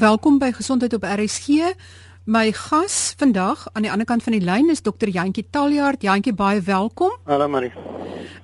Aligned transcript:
Welkom 0.00 0.38
by 0.38 0.48
Gesondheid 0.56 0.94
op 0.96 1.02
RSG. 1.04 1.74
My 2.24 2.52
gas 2.56 3.14
vandag 3.20 3.66
aan 3.72 3.84
die 3.84 3.90
ander 3.90 4.06
kant 4.08 4.22
van 4.22 4.32
die 4.32 4.40
lyn 4.40 4.70
is 4.72 4.80
dokter 4.80 5.08
Jantjie 5.12 5.44
Taljaard. 5.50 6.00
Jantjie, 6.02 6.32
baie 6.32 6.62
welkom. 6.64 7.12
Hallo 7.28 7.48
Marie. 7.48 7.72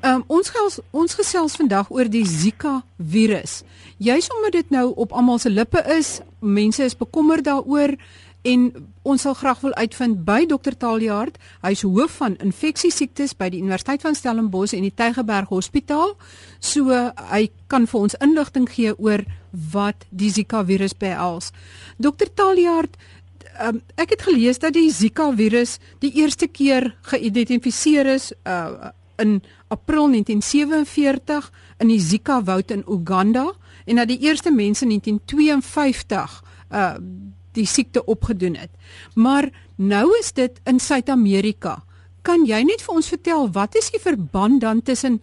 Ehm 0.02 0.18
um, 0.20 0.24
ons 0.26 0.50
gels, 0.52 0.76
ons 0.90 1.14
gesels 1.16 1.56
vandag 1.56 1.88
oor 1.88 2.10
die 2.12 2.26
Zika 2.28 2.82
virus. 2.98 3.62
Juist 3.96 4.34
omdat 4.36 4.52
dit 4.52 4.70
nou 4.70 4.92
op 5.00 5.12
almal 5.16 5.38
se 5.38 5.50
lippe 5.50 5.80
is, 5.96 6.20
mense 6.40 6.84
is 6.84 6.96
bekommerd 6.96 7.48
daaroor 7.48 7.96
en 8.42 8.66
ons 9.02 9.22
sal 9.22 9.34
graag 9.34 9.60
wil 9.64 9.74
uitvind 9.74 10.24
by 10.28 10.44
dokter 10.46 10.76
Taljaard. 10.76 11.38
Hy's 11.64 11.86
hoof 11.88 12.20
van 12.20 12.36
infeksie 12.44 12.92
siektes 12.92 13.32
by 13.32 13.48
die 13.48 13.62
Universiteit 13.64 14.04
van 14.04 14.14
Stellenbosch 14.14 14.76
en 14.76 14.84
die 14.84 14.94
Tygerberg 14.94 15.48
Hospitaal. 15.48 16.18
So 16.60 16.92
hy 17.32 17.46
kan 17.66 17.88
vir 17.88 18.00
ons 18.00 18.18
inligting 18.20 18.68
gee 18.68 18.92
oor 18.98 19.24
wat 19.72 20.06
die 20.10 20.30
Zika 20.30 20.64
virus 20.64 20.94
behels. 20.96 21.50
Dokter 21.96 22.28
Taljaard, 22.34 22.96
um, 23.62 23.80
ek 23.96 24.16
het 24.16 24.26
gelees 24.28 24.60
dat 24.62 24.76
die 24.76 24.90
Zika 24.92 25.30
virus 25.36 25.78
die 26.04 26.12
eerste 26.20 26.48
keer 26.48 26.92
geïdentifiseer 27.10 28.06
is 28.16 28.32
uh, 28.44 28.92
in 29.22 29.40
April 29.72 30.10
1947 30.12 31.50
in 31.78 31.88
die 31.88 32.00
Zika 32.00 32.42
woud 32.44 32.70
in 32.70 32.84
Uganda 32.86 33.52
en 33.86 33.96
dat 33.96 34.10
die 34.10 34.20
eerste 34.26 34.50
mense 34.50 34.84
in 34.84 34.96
1952 34.98 36.42
uh 36.70 36.94
die 37.56 37.64
siekte 37.64 38.02
opgedoen 38.04 38.54
het. 38.60 38.68
Maar 39.14 39.46
nou 39.76 40.10
is 40.18 40.32
dit 40.36 40.58
in 40.68 40.76
Suid-Amerika. 40.76 41.78
Kan 42.20 42.44
jy 42.44 42.58
net 42.68 42.82
vir 42.84 42.98
ons 42.98 43.08
vertel 43.08 43.46
wat 43.54 43.78
is 43.80 43.88
die 43.94 44.00
verband 44.02 44.60
dan 44.60 44.82
tussen 44.84 45.22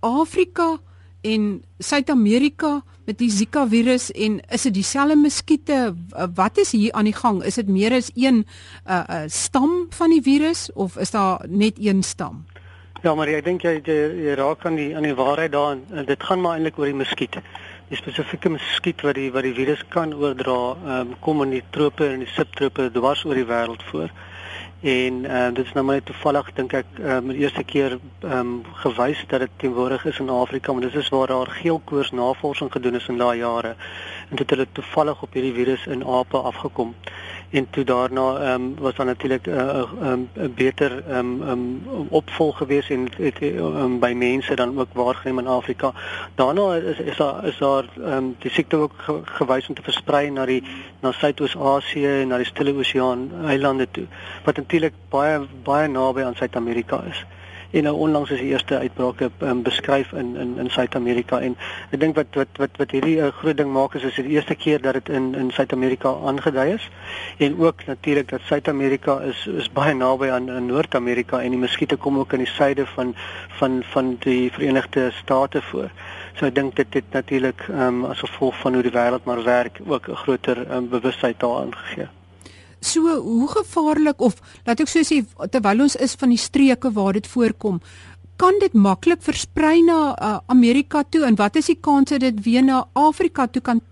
Afrika 0.00 0.78
en 1.22 1.62
Suid-Amerika 1.78 2.82
met 3.06 3.18
die 3.18 3.30
Zika 3.30 3.66
virus 3.68 4.10
en 4.12 4.40
is 4.48 4.62
dit 4.62 4.74
dieselfde 4.74 5.16
muskiete? 5.16 5.94
Wat 6.34 6.58
is 6.58 6.72
hier 6.72 6.92
aan 6.92 7.08
die 7.08 7.16
gang? 7.16 7.42
Is 7.44 7.58
dit 7.60 7.68
meer 7.68 7.96
as 7.96 8.10
een 8.14 8.44
uh, 8.86 9.00
uh, 9.00 9.22
stam 9.26 9.86
van 9.96 10.10
die 10.10 10.22
virus 10.22 10.68
of 10.72 10.96
is 10.96 11.10
daar 11.10 11.44
net 11.48 11.78
een 11.78 12.02
stam? 12.02 12.44
Ja, 13.02 13.14
maar 13.14 13.28
ek 13.32 13.44
dink 13.44 13.64
jy, 13.64 13.78
jy 13.80 13.98
jy 14.26 14.36
raak 14.36 14.64
aan 14.68 14.76
die 14.76 14.90
aan 14.96 15.06
die 15.08 15.16
waarheid 15.16 15.52
daar. 15.52 15.78
Dit 16.06 16.22
gaan 16.22 16.42
maar 16.44 16.58
eintlik 16.58 16.78
oor 16.78 16.90
die 16.90 17.00
muskiet 17.00 17.40
die 17.90 17.98
spesifieke 17.98 18.50
muskiet 18.54 19.02
wat 19.02 19.16
die 19.18 19.30
wat 19.34 19.46
die 19.46 19.54
virus 19.56 19.80
kan 19.90 20.12
oordra, 20.14 20.58
um, 21.00 21.14
kom 21.24 21.42
in 21.42 21.56
die 21.56 21.64
trope 21.74 22.06
en 22.06 22.22
die 22.22 22.30
subtrope 22.36 22.86
dwars 22.94 23.24
oor 23.26 23.38
die 23.38 23.48
wêreld 23.48 23.82
voor. 23.90 24.12
En 24.80 25.24
uh, 25.24 25.48
dit 25.52 25.64
is 25.64 25.72
nou 25.72 25.84
maar 25.84 26.02
toevallig 26.02 26.46
dink 26.56 26.72
ek 26.72 26.86
um, 27.04 27.26
die 27.28 27.42
eerste 27.42 27.64
keer 27.68 27.98
um, 28.24 28.62
gewys 28.80 29.18
dat 29.28 29.42
dit 29.44 29.50
teenwoordig 29.60 30.06
is 30.08 30.18
in 30.18 30.30
Afrika, 30.32 30.72
maar 30.72 30.86
dis 30.86 30.96
is 30.96 31.10
waar 31.12 31.26
daar 31.28 31.50
geelkoors 31.58 32.10
navorsing 32.16 32.72
gedoen 32.72 32.96
is 32.96 33.08
in 33.12 33.20
daai 33.20 33.38
jare. 33.42 33.74
En 34.30 34.36
dit 34.36 34.38
het 34.38 34.50
hulle 34.50 34.66
toevallig 34.72 35.22
op 35.22 35.36
hierdie 35.36 35.52
virus 35.52 35.84
in 35.86 36.04
ape 36.04 36.40
afgekom 36.52 36.94
en 37.50 37.70
toe 37.70 37.84
daarna 37.84 38.36
ehm 38.36 38.62
um, 38.62 38.74
was 38.78 38.94
dan 38.94 39.06
natuurlik 39.06 39.46
'n 39.46 39.50
uh, 39.50 39.82
um, 40.02 40.28
beter 40.54 41.04
ehm 41.08 41.42
um, 41.42 41.48
um, 41.48 42.06
opvolg 42.08 42.56
gewees 42.56 42.90
en 42.90 43.08
het 43.16 43.40
um, 43.42 43.98
by 43.98 44.12
mense 44.16 44.54
dan 44.54 44.78
ook 44.78 44.92
waargeneem 44.92 45.38
in 45.38 45.46
Afrika. 45.46 45.92
Daarna 46.34 46.74
is 46.74 46.98
is 46.98 47.16
daar 47.16 47.44
is 47.44 47.58
daar 47.58 47.84
ehm 47.96 48.12
um, 48.12 48.36
die 48.38 48.50
siekte 48.50 48.76
ook 48.76 48.92
ge, 48.96 49.20
gewys 49.24 49.68
om 49.68 49.74
te 49.74 49.82
versprei 49.82 50.30
na 50.30 50.46
die 50.46 50.62
na 51.00 51.12
Suidoos-Asië 51.12 52.20
en 52.20 52.28
na 52.28 52.36
die 52.36 52.46
Stille 52.46 52.74
Oseaan 52.74 53.30
eilande 53.44 53.90
toe 53.90 54.06
wat 54.44 54.56
natuurlik 54.56 54.94
baie 55.08 55.40
baie 55.62 55.88
naby 55.88 56.22
aan 56.22 56.34
Suid-Amerika 56.34 57.02
is 57.08 57.24
en 57.70 57.82
nou 57.82 57.96
onlangs 57.96 58.30
is 58.30 58.38
die 58.38 58.50
eerste 58.50 58.78
uitbrake 58.78 59.30
um, 59.38 59.62
beskryf 59.62 60.12
in 60.12 60.36
in 60.36 60.58
in 60.58 60.70
Suid-Amerika 60.70 61.40
en 61.40 61.56
ek 61.90 62.00
dink 62.00 62.16
wat 62.18 62.34
wat 62.34 62.58
wat 62.62 62.80
wat 62.82 62.90
hierdie 62.90 63.16
'n 63.20 63.26
eh, 63.26 63.32
groot 63.40 63.56
ding 63.56 63.72
maak 63.72 63.94
is 63.94 64.02
is 64.02 64.14
dit 64.14 64.26
die 64.26 64.34
eerste 64.34 64.54
keer 64.54 64.82
dat 64.82 64.94
dit 64.98 65.08
in 65.08 65.34
in 65.34 65.50
Suid-Amerika 65.50 66.14
aangedui 66.32 66.68
is 66.74 66.88
en 67.38 67.58
ook 67.60 67.86
natuurlik 67.86 68.28
dat 68.28 68.40
Suid-Amerika 68.50 69.20
is 69.20 69.46
is 69.46 69.72
baie 69.72 69.94
naby 69.94 70.30
aan 70.30 70.50
in 70.50 70.66
Noord-Amerika 70.66 71.40
en 71.40 71.50
die 71.50 71.62
muskiete 71.66 71.96
kom 71.96 72.18
ook 72.18 72.32
in 72.32 72.44
die 72.44 72.54
suide 72.54 72.86
van 72.86 73.14
van 73.58 73.82
van 73.92 74.16
die 74.18 74.52
Verenigde 74.52 75.10
State 75.10 75.62
voor. 75.62 75.90
So 76.34 76.46
ek 76.46 76.54
dink 76.54 76.76
dit 76.76 76.94
het 76.94 77.12
natuurlik 77.12 77.68
um, 77.68 78.04
as 78.04 78.18
gevolg 78.18 78.56
van 78.60 78.74
hoe 78.74 78.82
die 78.82 78.96
wêreld 78.98 79.24
maar 79.24 79.42
werk 79.42 79.80
ook 79.86 80.08
'n 80.08 80.16
groter 80.16 80.66
um, 80.70 80.88
bewustheid 80.88 81.40
daaraan 81.40 81.76
gegee. 81.76 82.19
So 82.80 83.16
hoe 83.20 83.48
gevaarlik 83.48 84.20
of 84.20 84.40
laat 84.64 84.80
ek 84.80 84.88
so 84.88 85.04
sê 85.04 85.20
terwyl 85.52 85.84
ons 85.84 85.96
is 85.96 86.16
van 86.20 86.32
die 86.32 86.40
streke 86.40 86.92
waar 86.96 87.12
dit 87.12 87.26
voorkom, 87.28 87.80
kan 88.40 88.56
dit 88.60 88.72
maklik 88.72 89.20
versprei 89.22 89.82
na 89.84 90.00
uh, 90.16 90.38
Amerika 90.48 91.02
toe 91.04 91.26
en 91.28 91.36
wat 91.36 91.56
is 91.60 91.68
die 91.68 91.78
kans 91.80 92.08
dat 92.08 92.24
dit 92.24 92.42
weer 92.46 92.64
na 92.64 92.86
Afrika 92.96 93.46
toe 93.46 93.62
kan 93.62 93.82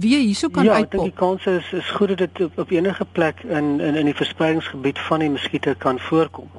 weer 0.00 0.18
hierso 0.18 0.50
kan 0.50 0.66
ja, 0.66 0.80
uitpop? 0.82 1.00
Ja, 1.00 1.10
die 1.10 1.18
kans 1.18 1.46
is 1.46 1.72
is 1.72 1.90
goed 1.96 2.08
dat 2.08 2.18
dit 2.18 2.40
op, 2.46 2.58
op 2.58 2.70
enige 2.70 3.06
plek 3.12 3.42
in 3.42 3.80
in 3.80 3.94
in 3.94 4.10
die 4.10 4.18
verspreidingsgebied 4.18 4.98
van 5.08 5.24
die 5.24 5.30
muskiete 5.30 5.74
kan 5.78 6.00
voorkom. 6.08 6.50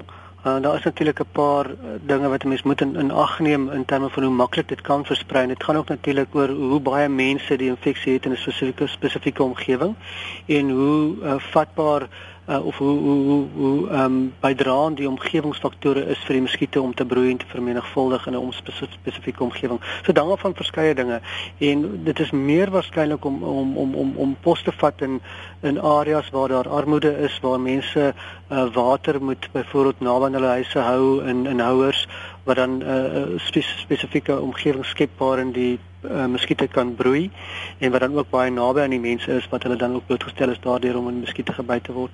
Uh, 0.45 0.61
daar 0.61 0.75
is 0.75 0.83
natuurlik 0.83 1.19
'n 1.19 1.31
paar 1.31 1.65
uh, 1.69 1.75
dinge 2.01 2.27
wat 2.27 2.43
'n 2.43 2.47
mens 2.47 2.63
moet 2.63 2.81
in, 2.81 2.95
in 2.95 3.11
ag 3.11 3.39
neem 3.39 3.69
in 3.69 3.85
terme 3.85 4.09
van 4.09 4.23
hoe 4.23 4.31
maklik 4.31 4.67
dit 4.67 4.81
kan 4.81 5.05
versprei. 5.05 5.47
Dit 5.47 5.63
gaan 5.63 5.75
ook 5.75 5.87
natuurlik 5.87 6.35
oor 6.35 6.49
hoe 6.49 6.79
baie 6.79 7.09
mense 7.09 7.57
die 7.57 7.69
infeksie 7.69 8.13
het 8.13 8.25
in 8.25 8.31
'n 8.31 8.37
spesifieke 8.37 8.87
spesifieke 8.87 9.43
omgewing 9.43 9.95
en 10.45 10.69
hoe 10.69 11.15
uh, 11.23 11.33
vatbaar 11.37 12.01
uh, 12.01 12.07
of 12.47 12.77
hoe 12.77 12.99
hoe 12.99 13.45
hoe 13.55 13.89
ehm 13.89 14.03
um, 14.03 14.33
bydraend 14.39 14.97
die 14.97 15.09
omgewingsfaktore 15.09 16.05
is 16.05 16.19
vir 16.27 16.37
die 16.37 16.41
muskiete 16.41 16.81
om 16.81 16.93
te 16.93 17.05
broei 17.05 17.31
en 17.31 17.37
te 17.37 17.45
vermenigvuldig 17.49 18.27
in 18.27 18.35
'n 18.37 18.53
spesifieke 19.01 19.43
omgewing. 19.43 19.79
So 20.03 20.11
dan 20.11 20.37
van 20.37 20.55
verskeie 20.55 20.95
dinge 20.95 21.21
en 21.57 22.03
dit 22.03 22.19
is 22.19 22.31
meer 22.31 22.71
waarskynlik 22.71 23.25
om 23.25 23.43
om 23.43 23.77
om 23.77 23.95
om 23.95 24.13
om 24.15 24.37
pos 24.41 24.63
te 24.63 24.71
vat 24.71 25.01
in 25.01 25.21
in 25.61 25.81
areas 25.81 26.29
waar 26.29 26.47
daar 26.47 26.69
armoede 26.69 27.17
is, 27.17 27.39
waar 27.41 27.59
mense 27.59 28.13
uh, 28.51 28.73
water 28.73 29.23
moet 29.23 29.49
byvoorbeeld 29.51 29.99
naby 29.99 30.31
hulle 30.31 30.47
huise 30.47 30.79
hou 30.79 31.23
in 31.23 31.45
in 31.45 31.59
houers 31.59 32.07
wat 32.45 32.55
dan 32.55 32.77
'n 32.77 32.81
uh, 32.81 33.61
spesifieke 33.83 34.39
omgewing 34.41 34.85
skep 34.85 35.09
waarin 35.17 35.51
die 35.51 35.79
uh, 36.11 36.25
muskiete 36.25 36.67
kan 36.67 36.95
broei 36.95 37.31
en 37.77 37.91
wat 37.91 37.99
dan 37.99 38.17
ook 38.17 38.29
baie 38.29 38.51
naby 38.51 38.79
aan 38.79 38.93
die 38.93 38.99
mense 38.99 39.31
is 39.31 39.47
wat 39.49 39.63
hulle 39.63 39.75
dan 39.75 39.95
ook 39.95 40.05
blootgestel 40.05 40.49
is 40.49 40.59
daardeur 40.59 40.97
om 40.97 41.07
in 41.07 41.19
muskiete 41.19 41.53
gebyt 41.53 41.83
te 41.83 41.93
word. 41.93 42.11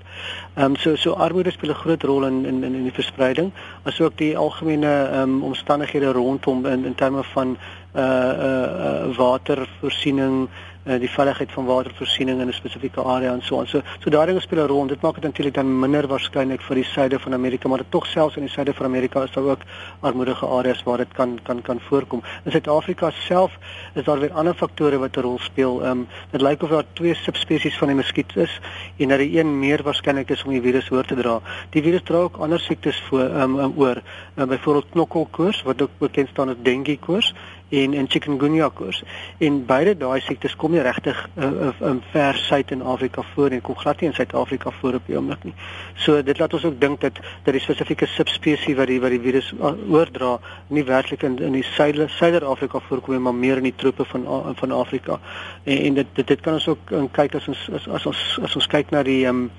Ehm 0.56 0.66
um, 0.66 0.76
so 0.76 0.96
so 0.96 1.12
armoede 1.12 1.52
speel 1.52 1.70
'n 1.70 1.84
groot 1.84 2.04
rol 2.04 2.26
in 2.26 2.46
in 2.46 2.64
in 2.64 2.84
die 2.84 2.94
verspreiding 2.94 3.52
asook 3.84 4.18
die 4.18 4.38
algemene 4.38 5.10
um, 5.22 5.44
omstandighede 5.44 6.12
rondom 6.12 6.66
in 6.66 6.86
in 6.86 6.96
terme 6.96 7.24
van 7.24 7.58
uh 7.96 8.02
uh, 8.02 8.64
uh 8.88 9.18
watervoorsiening 9.18 10.50
die 10.84 11.10
veiligheid 11.10 11.52
van 11.52 11.66
watervoorsiening 11.66 12.40
in 12.42 12.48
'n 12.48 12.54
spesifieke 12.54 13.04
area 13.04 13.34
en 13.34 13.42
so 13.42 13.60
aan. 13.60 13.68
So 13.68 13.82
so 14.00 14.10
daardie 14.10 14.40
speel 14.40 14.64
'n 14.64 14.68
rol. 14.68 14.88
Dit 14.88 15.02
maak 15.02 15.14
dit 15.14 15.24
natuurlik 15.24 15.54
dan 15.54 15.80
minder 15.80 16.08
waarskynlik 16.08 16.62
vir 16.62 16.76
die 16.76 16.84
suide 16.84 17.20
van 17.20 17.34
Amerika, 17.34 17.70
maar 17.70 17.84
tog 17.90 18.06
selfs 18.06 18.36
in 18.36 18.42
die 18.42 18.52
suide 18.52 18.74
van 18.74 18.86
Amerika 18.86 19.24
is 19.24 19.32
daar 19.32 19.44
ook 19.44 19.62
armoedige 20.00 20.46
areas 20.46 20.84
waar 20.84 20.98
dit 20.98 21.14
kan 21.14 21.40
kan 21.44 21.62
kan 21.62 21.80
voorkom. 21.80 22.22
In 22.44 22.52
Suid-Afrika 22.52 23.12
self 23.12 23.52
is 23.94 24.04
daar 24.04 24.20
weer 24.20 24.34
ander 24.34 24.54
faktore 24.54 24.98
wat 24.98 25.18
'n 25.18 25.22
rol 25.22 25.40
speel. 25.40 25.82
Ehm 25.82 25.92
um, 25.92 26.08
dit 26.32 26.42
lyk 26.42 26.64
of 26.64 26.70
daar 26.70 26.86
twee 26.94 27.16
subspesies 27.16 27.78
van 27.78 27.88
die 27.88 27.96
muskiet 27.96 28.36
is 28.36 28.60
en 28.98 29.08
dat 29.08 29.18
die 29.18 29.40
een 29.40 29.60
meer 29.60 29.84
waarskynlik 29.84 30.30
is 30.30 30.44
om 30.44 30.52
die 30.52 30.62
virus 30.62 30.92
oor 30.92 31.06
te 31.06 31.16
dra. 31.16 31.42
Die 31.70 31.82
virus 31.82 32.02
dra 32.04 32.18
ook 32.18 32.38
ander 32.38 32.60
siektes 32.60 33.02
voor 33.10 33.20
ehm 33.20 33.42
um, 33.42 33.60
um, 33.60 33.74
oor, 33.78 34.02
um, 34.36 34.48
byvoorbeeld 34.48 34.90
knokkelkoors 34.92 35.62
wat 35.62 35.82
ook 35.82 35.90
bekend 35.98 36.30
staan 36.30 36.50
as 36.50 36.56
dengue 36.62 36.98
koors 37.00 37.34
en 37.72 37.94
en 37.94 38.08
chikungunya 38.10 38.70
koors. 38.70 39.04
En 39.38 39.66
beide 39.66 39.96
daai 39.98 40.20
siektes 40.22 40.56
kom 40.60 40.74
nie 40.76 40.84
regtig 40.84 41.18
uh, 41.38 41.46
uh, 41.68 41.72
um, 41.88 42.02
ver 42.12 42.36
suid 42.36 42.72
in 42.72 42.82
Afrika 42.82 43.24
voor 43.34 43.56
en 43.56 43.62
kom 43.62 43.78
glad 43.80 44.02
nie 44.02 44.10
in 44.10 44.16
Suid-Afrika 44.16 44.72
voor 44.80 45.00
op 45.00 45.08
die 45.08 45.16
oomblik 45.16 45.44
nie. 45.48 45.54
So 45.96 46.22
dit 46.24 46.40
laat 46.40 46.54
ons 46.54 46.66
ook 46.68 46.80
dink 46.82 47.02
dat 47.02 47.20
dat 47.46 47.54
die 47.56 47.64
spesifieke 47.64 48.10
subspesies 48.12 48.76
wat 48.76 48.92
die 48.92 49.00
wat 49.02 49.16
die 49.16 49.22
virus 49.24 49.54
uh, 49.60 49.74
oordra 49.92 50.38
nie 50.68 50.84
werklik 50.84 51.24
in 51.24 51.40
in 51.40 51.56
die 51.56 51.66
suide 51.74 52.08
Suider-Afrika 52.18 52.84
voorkom 52.90 53.22
maar 53.22 53.36
meer 53.36 53.64
in 53.64 53.70
die 53.72 53.76
trope 53.76 54.06
van 54.06 54.28
van 54.56 54.72
Afrika. 54.72 55.20
En, 55.64 55.78
en 55.78 55.94
dit, 55.94 56.08
dit 56.14 56.28
dit 56.28 56.42
kan 56.42 56.60
ons 56.60 56.68
ook 56.68 56.96
kyk 57.12 57.36
as 57.36 57.48
ons 57.48 57.70
as, 57.74 57.88
as 57.88 58.06
ons 58.06 58.40
as 58.44 58.56
ons 58.56 58.68
kyk 58.68 58.92
na 58.92 59.04
die 59.04 59.26
um, 59.28 59.50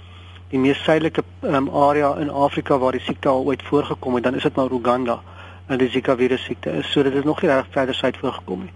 die 0.52 0.60
mees 0.60 0.80
suidelike 0.84 1.24
um, 1.48 1.68
area 1.68 2.12
in 2.20 2.30
Afrika 2.30 2.76
waar 2.78 2.92
die 2.92 3.00
siekte 3.00 3.28
al 3.28 3.46
ooit 3.48 3.62
voorgekom 3.62 4.14
het, 4.14 4.24
dan 4.24 4.34
is 4.34 4.42
dit 4.42 4.56
maar 4.56 4.72
Uganda 4.72 5.22
en 5.66 5.78
die 5.78 5.88
Zika 5.90 6.16
virus 6.16 6.44
siekte 6.44 6.70
is 6.70 6.90
sodat 6.90 7.12
dit 7.12 7.24
nog 7.24 7.42
nie 7.42 7.50
reg 7.50 7.66
verder 7.70 7.94
suid 7.94 8.16
voorgekom 8.16 8.60
nie. 8.66 8.72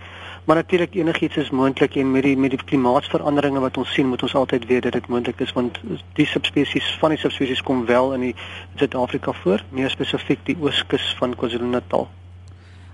Maar 0.46 0.56
natuurlik 0.56 0.94
enigiets 0.94 1.36
is 1.36 1.50
moontlik 1.50 1.96
en 1.96 2.10
met 2.10 2.22
die 2.22 2.36
met 2.36 2.50
die 2.50 2.64
klimaatsveranderinge 2.64 3.60
wat 3.60 3.76
ons 3.76 3.92
sien, 3.92 4.06
moet 4.06 4.22
ons 4.22 4.34
altyd 4.34 4.66
weet 4.66 4.82
dat 4.82 4.92
dit 4.92 5.08
moontlik 5.08 5.40
is 5.40 5.52
want 5.52 5.80
die 6.14 6.26
subspesies 6.26 6.92
van 7.00 7.10
die 7.10 7.18
subspesies 7.18 7.62
kom 7.62 7.84
wel 7.86 8.14
in 8.14 8.20
die 8.20 8.34
Suid-Afrika 8.76 9.32
voor, 9.32 9.64
meer 9.70 9.90
spesifiek 9.90 10.46
die 10.46 10.56
ooskus 10.60 11.14
van 11.18 11.34
KwaZulu-Natal. 11.34 12.08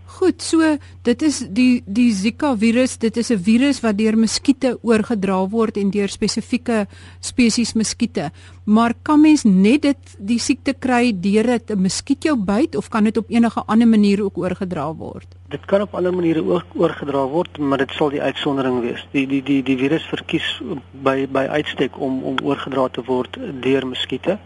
Goed, 0.05 0.43
so 0.43 0.61
dit 1.07 1.23
is 1.23 1.39
die 1.55 1.83
die 1.87 2.11
Zika 2.13 2.53
virus, 2.59 2.99
dit 2.99 3.17
is 3.17 3.31
'n 3.31 3.39
virus 3.39 3.81
wat 3.81 3.97
deur 3.99 4.17
muskiete 4.17 4.79
oorgedra 4.83 5.49
word 5.49 5.77
en 5.77 5.91
deur 5.91 6.09
spesifieke 6.09 6.87
spesies 7.21 7.73
muskiete. 7.73 8.31
Maar 8.65 8.95
kan 9.03 9.21
mens 9.21 9.45
net 9.45 9.83
dit 9.83 10.17
die 10.19 10.39
siekte 10.39 10.75
kry 10.75 11.13
deur 11.15 11.47
dit 11.47 11.71
'n 11.71 11.81
muskiet 11.81 12.25
jou 12.25 12.37
byt 12.37 12.77
of 12.77 12.89
kan 12.89 13.05
dit 13.05 13.17
op 13.17 13.31
enige 13.31 13.63
ander 13.67 13.89
manier 13.89 14.23
ook 14.25 14.39
oorgedra 14.39 14.95
word? 14.95 15.27
Dit 15.49 15.65
kan 15.65 15.81
op 15.81 15.95
ander 15.95 16.15
maniere 16.15 16.45
ook 16.45 16.67
oorgedra 16.75 17.27
word, 17.27 17.59
maar 17.59 17.79
dit 17.79 17.91
sal 17.91 18.11
die 18.11 18.23
uitsondering 18.23 18.81
wees. 18.81 19.07
Die 19.13 19.27
die 19.27 19.43
die 19.43 19.63
die 19.63 19.77
virus 19.77 20.05
verkies 20.05 20.63
by 20.91 21.27
by 21.27 21.47
uitstek 21.49 21.99
om 21.99 22.23
om 22.23 22.37
oorgedra 22.43 22.89
te 22.89 23.03
word 23.05 23.39
deur 23.61 23.87
muskiete 23.87 24.39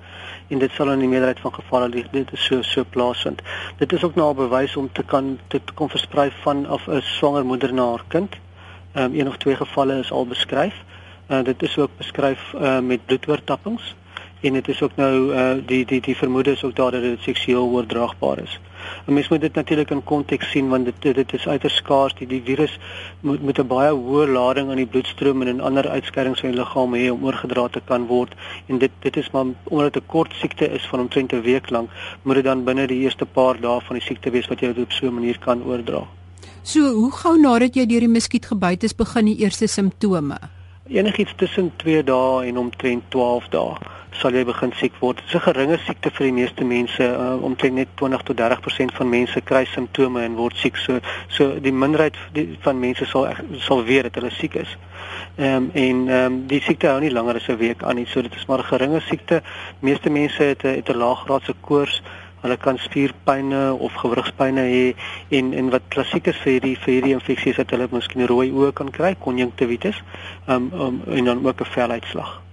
en 0.49 0.59
dit 0.59 0.73
sal 0.73 0.91
in 0.93 0.99
die 0.99 1.09
meerderheid 1.09 1.41
van 1.41 1.55
gevalle 1.55 1.89
dit, 1.89 2.07
dit 2.13 2.33
is 2.33 2.45
so 2.45 2.63
so 2.63 2.85
plaasvind. 2.91 3.43
Dit 3.77 3.93
is 3.93 4.05
ook 4.05 4.15
nou 4.15 4.27
al 4.27 4.35
bewys 4.35 4.77
om 4.77 4.93
te 4.93 5.03
kan 5.03 5.39
dit 5.49 5.75
kon 5.75 5.91
versprei 5.91 6.31
van 6.43 6.71
of 6.71 6.87
'n 6.87 7.01
swanger 7.01 7.45
moeder 7.45 7.75
na 7.75 7.89
haar 7.89 8.05
kind. 8.09 8.37
Ehm 8.93 9.05
um, 9.05 9.21
een 9.21 9.29
of 9.29 9.37
twee 9.37 9.57
gevalle 9.57 9.99
is 9.99 10.13
al 10.13 10.27
beskryf. 10.27 10.75
Uh, 11.29 11.45
dit 11.45 11.63
is 11.63 11.79
ook 11.79 11.91
beskryf 11.97 12.53
uh, 12.55 12.79
met 12.79 13.07
bloedoortappings 13.07 13.95
en 14.47 14.53
dit 14.53 14.69
is 14.69 14.83
ook 14.83 14.97
nou 14.97 15.35
uh, 15.35 15.51
die 15.67 15.85
die 15.85 16.01
die 16.01 16.17
vermoede 16.17 16.51
is 16.51 16.65
ook 16.65 16.77
daar 16.77 16.91
dat 16.91 17.03
dit 17.03 17.21
seksueel 17.21 17.67
oordraagbaar 17.67 18.39
is. 18.39 18.61
'n 19.07 19.13
Mens 19.13 19.29
moet 19.29 19.41
dit 19.41 19.55
natuurlik 19.55 19.91
in 19.91 20.05
konteks 20.05 20.51
sien 20.51 20.69
want 20.69 20.85
dit 20.85 21.15
dit 21.15 21.33
is 21.33 21.49
uiters 21.49 21.75
skaars 21.75 22.15
die 22.19 22.27
die 22.27 22.43
virus 22.45 22.79
moet 23.21 23.43
met 23.43 23.59
'n 23.59 23.67
baie 23.67 23.93
hoë 23.93 24.27
lading 24.27 24.71
aan 24.71 24.83
die 24.83 24.87
bloedstroom 24.87 25.43
en 25.43 25.49
in 25.49 25.61
ander 25.61 25.89
uitskeidings 25.89 26.41
van 26.41 26.51
die 26.51 26.59
liggaam 26.59 26.95
hê 26.95 27.11
om 27.11 27.25
oorgedra 27.25 27.69
te 27.69 27.83
kan 27.85 28.07
word 28.07 28.35
en 28.67 28.79
dit 28.79 28.91
dit 29.01 29.17
is 29.17 29.31
maar 29.31 29.47
omdat 29.65 29.93
dit 29.93 30.03
'n 30.03 30.07
kort 30.07 30.33
siekte 30.33 30.71
is 30.71 30.87
van 30.87 31.01
omtrent 31.01 31.33
'n 31.33 31.43
week 31.43 31.71
lank 31.71 31.91
moet 32.23 32.35
dit 32.35 32.45
dan 32.45 32.65
binne 32.65 32.87
die 32.87 33.01
eerste 33.01 33.27
paar 33.27 33.61
dae 33.61 33.81
van 33.81 33.97
die 33.97 34.07
siekte 34.07 34.31
wees 34.31 34.49
wat 34.49 34.61
jy 34.61 34.73
dit 34.73 34.85
op 34.85 34.93
so 34.93 35.07
'n 35.07 35.15
manier 35.15 35.39
kan 35.39 35.63
oordra. 35.65 36.07
So, 36.63 36.81
hoe 36.93 37.13
gou 37.13 37.41
nadat 37.41 37.75
jy 37.75 37.87
deur 37.87 38.01
die 38.01 38.09
muskiet 38.09 38.47
gebyt 38.47 38.83
is, 38.83 38.95
begin 38.95 39.25
die 39.25 39.37
eerste 39.39 39.67
simptome? 39.67 40.39
Enigiets 40.89 41.35
tussen 41.37 41.73
2 41.77 42.03
dae 42.05 42.47
en 42.47 42.59
omtrent 42.59 43.03
12 43.11 43.49
dae 43.49 43.75
sal 44.21 44.35
jy 44.37 44.45
begin 44.49 44.73
siek 44.79 44.95
word. 45.01 45.17
Dit 45.17 45.27
is 45.27 45.35
'n 45.35 45.47
geringe 45.47 45.79
siekte 45.79 46.11
vir 46.11 46.27
die 46.27 46.33
meeste 46.33 46.65
mense. 46.65 47.03
Uh, 47.03 47.43
omtrent 47.43 47.75
net 47.75 47.89
20 47.95 48.23
tot 48.23 48.37
30% 48.37 48.95
van 48.99 49.09
mense 49.09 49.41
kry 49.41 49.65
simptome 49.65 50.23
en 50.23 50.35
word 50.35 50.57
siek. 50.57 50.77
So 50.77 51.01
so 51.29 51.61
die 51.61 51.73
minderheid 51.73 52.17
van 52.61 52.81
mense 52.81 53.05
sal 53.07 53.29
sal 53.59 53.85
weet 53.85 54.03
dat 54.03 54.15
hulle 54.15 54.31
siek 54.31 54.55
is. 54.55 54.77
Ehm 55.37 55.57
um, 55.57 55.71
en 55.75 56.09
ehm 56.09 56.33
um, 56.33 56.47
die 56.47 56.61
siekte 56.61 56.89
hou 56.89 57.01
nie 57.01 57.11
langer 57.11 57.35
as 57.37 57.49
'n 57.49 57.57
week 57.57 57.83
aan 57.83 57.97
nie. 57.97 58.07
So 58.07 58.23
dit 58.23 58.35
is 58.35 58.47
maar 58.47 58.59
'n 58.59 58.71
geringe 58.73 59.01
siekte. 59.01 59.43
Meeste 59.81 60.11
mense 60.11 60.43
het 60.43 60.65
'n 60.65 60.77
het 60.77 60.89
'n 60.89 60.97
laaggraadse 60.97 61.55
koors. 61.61 62.03
Hulle 62.41 62.57
kan 62.57 62.79
spierpynne 62.79 63.75
of 63.79 63.93
gewrigspynne 63.93 64.61
hê 64.61 64.95
en 65.29 65.53
en 65.53 65.71
wat 65.71 65.83
klassiek 65.89 66.27
is 66.27 66.37
vir 66.37 66.53
hierdie 66.53 66.77
vir 66.79 66.93
hierdie 66.95 67.13
infeksie 67.13 67.51
is 67.51 67.57
dat 67.57 67.71
hulle 67.71 67.89
miskien 67.91 68.27
rooi 68.27 68.51
oë 68.51 68.73
kan 68.73 68.91
kry, 68.91 69.15
konjunktivitis. 69.19 70.03
Ehm 70.47 70.73
um, 70.73 70.81
um, 70.81 71.03
en 71.07 71.25
dan 71.25 71.47
ook 71.47 71.61
'n 71.61 71.65
veluitslag. 71.65 72.46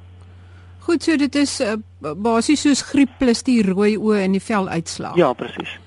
Goed, 0.83 1.03
so 1.03 1.15
dit 1.15 1.35
is 1.39 1.59
uh, 1.63 1.77
basies 2.01 2.65
soos 2.65 2.81
griep 2.83 3.12
plus 3.19 3.44
die 3.47 3.62
rooi 3.63 3.94
oë 3.95 4.25
en 4.25 4.35
die 4.35 4.44
veluitslag. 4.44 5.15
Ja, 5.19 5.31
presies. 5.38 5.77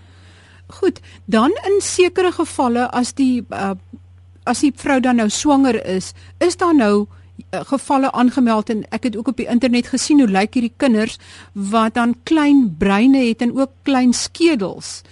Goed, 0.80 1.02
dan 1.30 1.52
in 1.68 1.78
sekere 1.84 2.32
gevalle 2.32 2.88
as 2.96 3.12
die 3.18 3.44
uh, 3.52 3.74
as 4.46 4.62
die 4.62 4.72
vrou 4.78 5.00
dan 5.02 5.18
nou 5.20 5.28
swanger 5.30 5.76
is, 5.84 6.12
is 6.38 6.56
daar 6.56 6.74
nou 6.74 6.94
uh, 7.04 7.60
gevalle 7.66 8.12
aangemeld 8.14 8.70
en 8.70 8.84
ek 8.94 9.10
het 9.10 9.18
ook 9.18 9.34
op 9.34 9.42
die 9.42 9.48
internet 9.50 9.90
gesien 9.92 10.22
hoe 10.22 10.30
lyk 10.30 10.54
hierdie 10.54 10.74
kinders 10.78 11.18
wat 11.52 11.98
dan 11.98 12.14
klein 12.24 12.68
breine 12.78 13.26
het 13.26 13.42
en 13.42 13.56
ook 13.58 13.74
klein 13.82 14.14
skedels. 14.14 15.02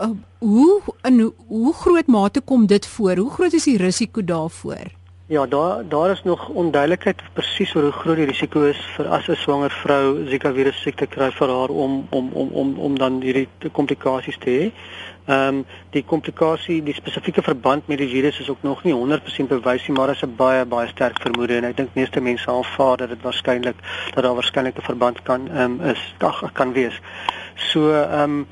Uh, 0.00 0.16
hoe 0.38 0.80
in 1.08 1.20
hoe, 1.20 1.32
hoe 1.46 1.74
groot 1.74 2.06
mate 2.06 2.40
kom 2.40 2.66
dit 2.66 2.86
voor? 2.86 3.16
Hoe 3.16 3.30
groot 3.30 3.52
is 3.52 3.70
die 3.70 3.78
risiko 3.78 4.24
daarvoor? 4.24 4.97
Ja, 5.30 5.46
daar 5.46 5.88
daar 5.88 6.10
is 6.10 6.22
nog 6.22 6.48
onduidelikheid 6.48 7.22
presies 7.32 7.74
oor 7.74 7.82
hoe 7.82 7.92
groot 7.92 8.16
die 8.16 8.24
risiko 8.24 8.62
is 8.64 8.78
vir 8.96 9.08
as 9.08 9.26
'n 9.28 9.34
swanger 9.36 9.70
vrou 9.70 10.26
Zika 10.28 10.52
virus 10.52 10.80
siekte 10.82 11.06
kry 11.06 11.30
vir 11.30 11.48
haar 11.48 11.68
om 11.68 12.06
om 12.10 12.30
om 12.32 12.48
om 12.48 12.78
om 12.78 12.98
dan 12.98 13.20
hierdie 13.20 13.48
komplikasies 13.72 14.38
te 14.38 14.50
hê. 14.50 14.70
Ehm 15.26 15.48
um, 15.48 15.66
die 15.90 16.04
komplikasie, 16.04 16.82
die 16.82 16.94
spesifieke 16.94 17.42
verband 17.42 17.86
met 17.86 17.98
die 17.98 18.08
virus 18.08 18.40
is 18.40 18.48
ook 18.48 18.62
nog 18.62 18.84
nie 18.84 18.94
100% 18.94 19.46
bewys 19.48 19.88
nie, 19.88 19.96
maar 19.96 20.10
is 20.10 20.22
'n 20.22 20.36
baie 20.36 20.64
baie 20.64 20.88
sterk 20.88 21.20
vermoede 21.20 21.56
en 21.56 21.64
ek 21.64 21.76
dink 21.76 21.94
meeste 21.94 22.20
mense 22.20 22.50
aanvaar 22.50 22.96
dat 22.96 23.08
dit 23.08 23.22
waarskynlik 23.22 23.76
dat 24.14 24.24
daar 24.24 24.34
waarskynlik 24.34 24.78
'n 24.78 24.82
verband 24.90 25.22
kan 25.22 25.48
ehm 25.48 25.60
um, 25.60 25.80
is, 25.80 26.14
kan, 26.16 26.32
kan 26.52 26.72
wees. 26.72 27.00
So 27.54 27.92
ehm 27.92 28.22
um, 28.22 28.46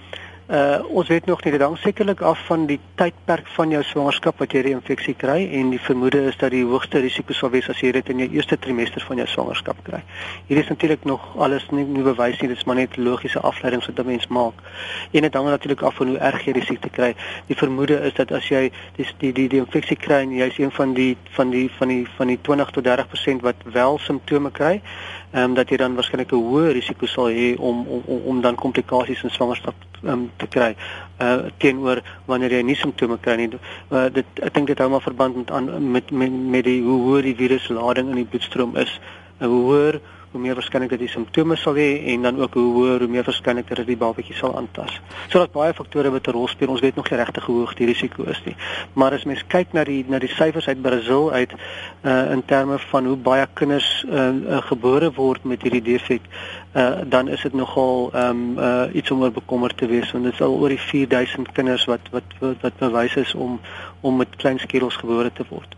Uh 0.47 0.79
ons 0.95 1.09
weet 1.09 1.25
nog 1.27 1.41
nie 1.43 1.51
dit 1.53 1.61
hang 1.61 1.75
sekerlik 1.83 2.21
af 2.23 2.39
van 2.47 2.69
die 2.71 2.79
tydperk 2.95 3.49
van 3.57 3.73
jou 3.75 3.81
swangerskap 3.83 4.39
wat 4.39 4.53
jy 4.55 4.61
die 4.63 4.75
infeksie 4.77 5.15
kry 5.19 5.41
en 5.59 5.73
die 5.73 5.81
vermoede 5.83 6.21
is 6.29 6.37
dat 6.39 6.53
die 6.55 6.63
hoogste 6.63 7.01
risiko 7.03 7.35
sal 7.35 7.51
wees 7.51 7.67
as 7.73 7.81
jy 7.83 7.91
dit 7.97 8.13
in 8.15 8.23
jou 8.23 8.29
eerste 8.37 8.55
trimester 8.63 9.03
van 9.09 9.19
jou 9.19 9.27
swangerskap 9.27 9.81
kry. 9.89 10.05
Hier 10.47 10.61
is 10.63 10.71
natuurlik 10.71 11.03
nog 11.05 11.25
alles 11.35 11.67
nie, 11.75 11.83
nie 11.83 12.05
bewys 12.07 12.39
nie, 12.39 12.53
dit 12.53 12.61
is 12.61 12.65
maar 12.65 12.79
net 12.79 12.95
logiese 12.97 13.43
afleidings 13.43 13.91
wat 13.91 13.99
'n 13.99 14.07
mens 14.07 14.29
maak. 14.31 14.63
En 15.11 15.27
dit 15.27 15.35
hang 15.35 15.49
natuurlik 15.49 15.83
af 15.83 15.95
van 15.95 16.15
hoe 16.15 16.19
erg 16.19 16.45
jy 16.45 16.53
die 16.53 16.65
siekte 16.65 16.91
kry. 16.91 17.15
Die 17.49 17.57
vermoede 17.57 17.99
is 18.07 18.15
dat 18.15 18.31
as 18.31 18.49
jy 18.49 18.71
die 18.97 19.07
die 19.19 19.33
die, 19.33 19.49
die 19.49 19.59
infeksie 19.59 19.97
kry 19.97 20.23
en 20.23 20.31
jy 20.31 20.47
is 20.47 20.59
een 20.59 20.71
van 20.71 20.95
die 20.95 21.17
van 21.31 21.51
die 21.51 21.71
van 21.79 21.89
die 21.89 22.07
van 22.17 22.27
die 22.27 22.39
20 22.41 22.71
tot 22.71 22.85
30% 22.87 23.43
wat 23.43 23.57
wel 23.65 23.99
simptome 23.99 24.51
kry, 24.51 24.81
ehm 25.37 25.45
um, 25.45 25.55
dat 25.55 25.69
jy 25.69 25.77
dan 25.77 25.95
waarskynlik 25.95 26.33
'n 26.33 26.45
hoër 26.49 26.73
risiko 26.73 27.07
sal 27.07 27.29
hê 27.29 27.49
om, 27.59 27.85
om 27.95 28.03
om 28.07 28.21
om 28.31 28.41
dan 28.41 28.55
komplikasies 28.55 29.23
in 29.23 29.31
swangerskap 29.31 29.75
um, 30.03 30.31
te 30.37 30.47
kry 30.47 30.73
uh 31.21 31.39
teenoor 31.59 32.01
wanneer 32.25 32.53
jy 32.57 32.63
nie 32.63 32.77
simptome 32.77 33.19
kry 33.21 33.37
nie. 33.37 33.51
Uh, 33.91 34.09
dit 34.13 34.27
ek 34.43 34.55
dink 34.55 34.67
dit 34.73 34.79
hou 34.79 34.89
maar 34.91 35.05
verband 35.05 35.37
met 35.37 35.51
aan 35.51 35.91
met 35.91 36.11
met 36.11 36.33
met 36.33 36.65
die 36.65 36.83
hoe 36.83 37.01
hoër 37.03 37.23
die 37.23 37.37
viruslading 37.43 38.09
in 38.09 38.23
die 38.23 38.31
bloedstroom 38.31 38.77
is. 38.77 39.01
Uh, 39.41 39.47
hoe 39.47 39.63
hoër 39.69 40.01
hoe 40.31 40.41
meer 40.41 40.55
waarskynlik 40.59 40.91
dat 40.91 41.01
jy 41.01 41.09
simptome 41.09 41.57
sal 41.57 41.77
hê 41.79 41.89
en 42.13 42.23
dan 42.27 42.41
ook 42.41 42.55
hoe 42.59 42.73
hoër 42.75 43.05
hoe 43.05 43.09
meer 43.11 43.25
waarskynlik 43.25 43.69
dat 43.69 43.81
dit 43.83 43.93
die 43.93 43.99
babatjie 44.01 44.35
sal 44.37 44.57
aantas. 44.59 44.99
So 45.29 45.39
dat 45.39 45.53
baie 45.53 45.75
faktore 45.75 46.11
wat 46.11 46.27
'n 46.29 46.37
rol 46.37 46.49
speel. 46.49 46.69
Ons 46.69 46.81
weet 46.81 46.97
nog 46.97 47.11
nie 47.11 47.19
regtig 47.19 47.45
hoe 47.45 47.57
hoog 47.59 47.75
die 47.75 47.87
risiko 47.87 48.25
is 48.25 48.43
nie. 48.45 48.57
Maar 48.93 49.13
as 49.13 49.25
mens 49.25 49.45
kyk 49.47 49.73
na 49.73 49.85
die 49.85 50.05
na 50.09 50.19
die 50.19 50.29
syfers 50.29 50.69
uit 50.69 50.83
Brasil 50.83 51.33
uit 51.33 51.53
uh 52.05 52.31
in 52.33 52.45
terme 52.45 52.79
van 52.79 53.07
hoe 53.07 53.17
baie 53.17 53.47
kinders 53.55 54.05
uh, 54.09 54.29
uh 54.29 54.63
gebore 54.63 55.13
word 55.13 55.45
met 55.45 55.63
hierdie 55.63 55.83
defek, 55.83 56.23
uh 56.75 57.01
dan 57.05 57.29
is 57.29 57.43
dit 57.43 57.53
nogal 57.53 58.11
um 58.15 58.59
uh 58.59 58.85
iets 58.93 59.11
om 59.11 59.23
oor 59.23 59.33
bekommerd 59.33 59.77
te 59.77 59.87
wees 59.87 60.13
want 60.13 60.25
dit 60.25 60.33
is 60.33 60.41
al 60.41 60.55
oor 60.55 60.69
die 60.69 60.81
4000 60.81 61.53
kinders 61.53 61.85
wat 61.85 62.01
wat 62.11 62.25
wat, 62.41 62.57
wat 62.61 62.79
bewys 62.79 63.17
is 63.17 63.35
om 63.35 63.61
om 64.01 64.17
met 64.17 64.37
klein 64.37 64.59
skedels 64.59 64.97
gebore 64.97 65.33
te 65.33 65.45
word. 65.49 65.77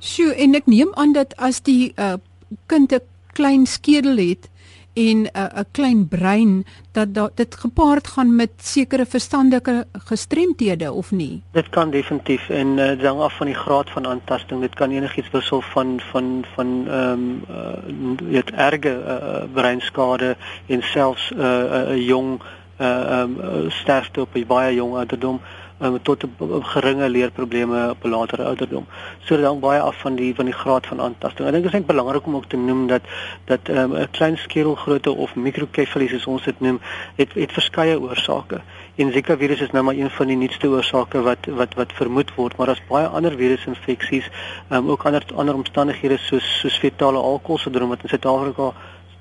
Sjoe, 0.00 0.34
en 0.34 0.54
ek 0.54 0.66
neem 0.66 0.90
aan 0.94 1.12
dat 1.12 1.36
as 1.36 1.60
die 1.60 1.92
uh 1.96 2.18
kind 2.66 2.92
'n 2.92 3.11
klein 3.32 3.66
skedel 3.66 4.16
het 4.16 4.50
en 4.92 5.22
'n 5.22 5.28
uh, 5.36 5.60
'n 5.60 5.66
klein 5.70 6.08
brein 6.08 6.64
dat 6.92 7.14
da, 7.14 7.30
dit 7.34 7.54
gepaard 7.54 8.06
gaan 8.06 8.36
met 8.36 8.50
sekere 8.56 9.06
verstandelike 9.06 9.84
gestremthede 9.92 10.92
of 10.92 11.10
nie. 11.10 11.42
Dit 11.50 11.68
kan 11.68 11.90
definitief 11.90 12.48
en 12.48 12.66
uh, 12.66 12.88
dit 12.88 13.06
hang 13.06 13.20
af 13.20 13.36
van 13.36 13.46
die 13.46 13.54
graad 13.54 13.90
van 13.90 14.06
aantasting. 14.06 14.60
Dit 14.60 14.74
kan 14.74 14.90
enigiets 14.90 15.30
wissel 15.30 15.60
van 15.60 16.00
van 16.10 16.44
van 16.54 16.84
ehm 16.88 17.12
um, 17.12 17.42
uh, 17.50 18.30
weet 18.30 18.50
erge 18.50 19.02
uh, 19.06 19.52
breinskade 19.52 20.36
en 20.66 20.82
selfs 20.82 21.30
'n 21.30 21.40
uh, 21.40 21.88
uh, 21.88 22.06
jong 22.06 22.40
uh, 22.80 23.20
um, 23.20 23.70
sterfte 23.70 24.20
op 24.20 24.34
'n 24.34 24.46
baie 24.46 24.74
jong 24.74 24.94
ouderdom 24.94 25.40
um, 25.82 26.02
tot 26.02 26.24
geringe 26.72 27.08
leerprobleme 27.08 27.90
op 27.90 28.04
'n 28.04 28.08
latere 28.08 28.44
ouderdom. 28.44 28.86
So 29.20 29.36
dit 29.36 29.44
hang 29.44 29.60
baie 29.60 29.80
af 29.80 29.96
van 30.00 30.14
die 30.14 30.34
van 30.34 30.44
die 30.44 30.54
graad 30.54 30.86
van 30.86 31.00
aantasting. 31.00 31.46
Ek 31.48 31.52
dink 31.52 31.64
dit 31.64 31.72
is 31.72 31.78
net 31.78 31.86
belangrik 31.86 32.26
om 32.26 32.36
ook 32.36 32.46
te 32.46 32.56
noem 32.56 32.86
dat 32.86 33.02
dat 33.44 33.68
ehm, 33.68 33.92
'n 33.92 34.00
um, 34.00 34.10
klein 34.10 34.38
skedelgrootte 34.38 35.10
of 35.10 35.34
mikrokefalies 35.34 36.10
soos 36.10 36.26
ons 36.26 36.44
dit 36.44 36.60
noem, 36.60 36.80
het 37.16 37.34
het 37.34 37.52
verskeie 37.52 38.00
oorsake. 38.00 38.60
En 38.94 39.12
Zika 39.12 39.36
virus 39.36 39.60
is 39.60 39.70
nou 39.70 39.84
maar 39.84 39.94
een 39.94 40.10
van 40.10 40.26
die 40.26 40.36
nuutste 40.36 40.68
oorsake 40.68 41.22
wat 41.22 41.46
wat 41.46 41.74
wat 41.74 41.92
vermoed 41.92 42.34
word, 42.34 42.56
maar 42.56 42.66
daar's 42.66 42.86
baie 42.88 43.06
ander 43.06 43.36
virusinfeksies, 43.36 44.30
um, 44.70 44.90
ook 44.90 45.04
ander 45.04 45.22
ander 45.34 45.54
omstandighede 45.54 46.18
soos 46.18 46.58
soos 46.60 46.78
fetale 46.78 47.18
alkoholsindroom 47.18 47.88
wat 47.88 48.02
in 48.02 48.08
Suid-Afrika 48.08 48.72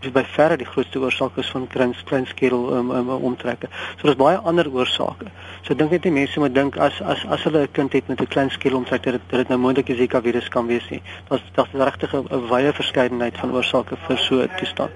dis 0.02 0.14
by 0.14 0.24
verre 0.36 0.58
die 0.58 0.66
grootste 0.66 1.00
oorsaak 1.00 1.38
is 1.38 1.50
van 1.54 1.68
klein 1.68 1.94
klein 2.10 2.26
skedel 2.26 2.74
um, 2.78 2.92
um, 2.92 3.10
omtrekke. 3.10 3.70
So 3.98 4.08
daar's 4.08 4.20
baie 4.20 4.38
ander 4.38 4.70
oorsake. 4.70 5.30
So 5.68 5.78
dink 5.78 5.92
net 5.92 6.04
die 6.04 6.14
mense 6.14 6.40
moet 6.40 6.56
dink 6.56 6.78
as 6.78 7.02
as 7.02 7.26
as 7.30 7.44
hulle 7.48 7.64
'n 7.64 7.72
kind 7.72 7.94
het 7.94 8.08
met 8.08 8.22
'n 8.22 8.28
klein 8.28 8.50
skedel 8.50 8.78
omtrek 8.78 9.04
dat 9.04 9.22
dit 9.30 9.50
nou 9.50 9.60
moontlik 9.60 9.90
is 9.90 9.98
Zika 9.98 10.22
virus 10.22 10.50
kan 10.50 10.68
wees 10.68 10.90
nie. 10.90 11.02
Daar's 11.30 11.44
daar's 11.56 11.74
regtig 11.74 12.14
'n 12.14 12.48
wye 12.50 12.74
verskeidenheid 12.74 13.38
van 13.38 13.54
oorsake 13.54 13.96
vir 14.08 14.18
so 14.18 14.42
'n 14.42 14.50
toestand. 14.58 14.92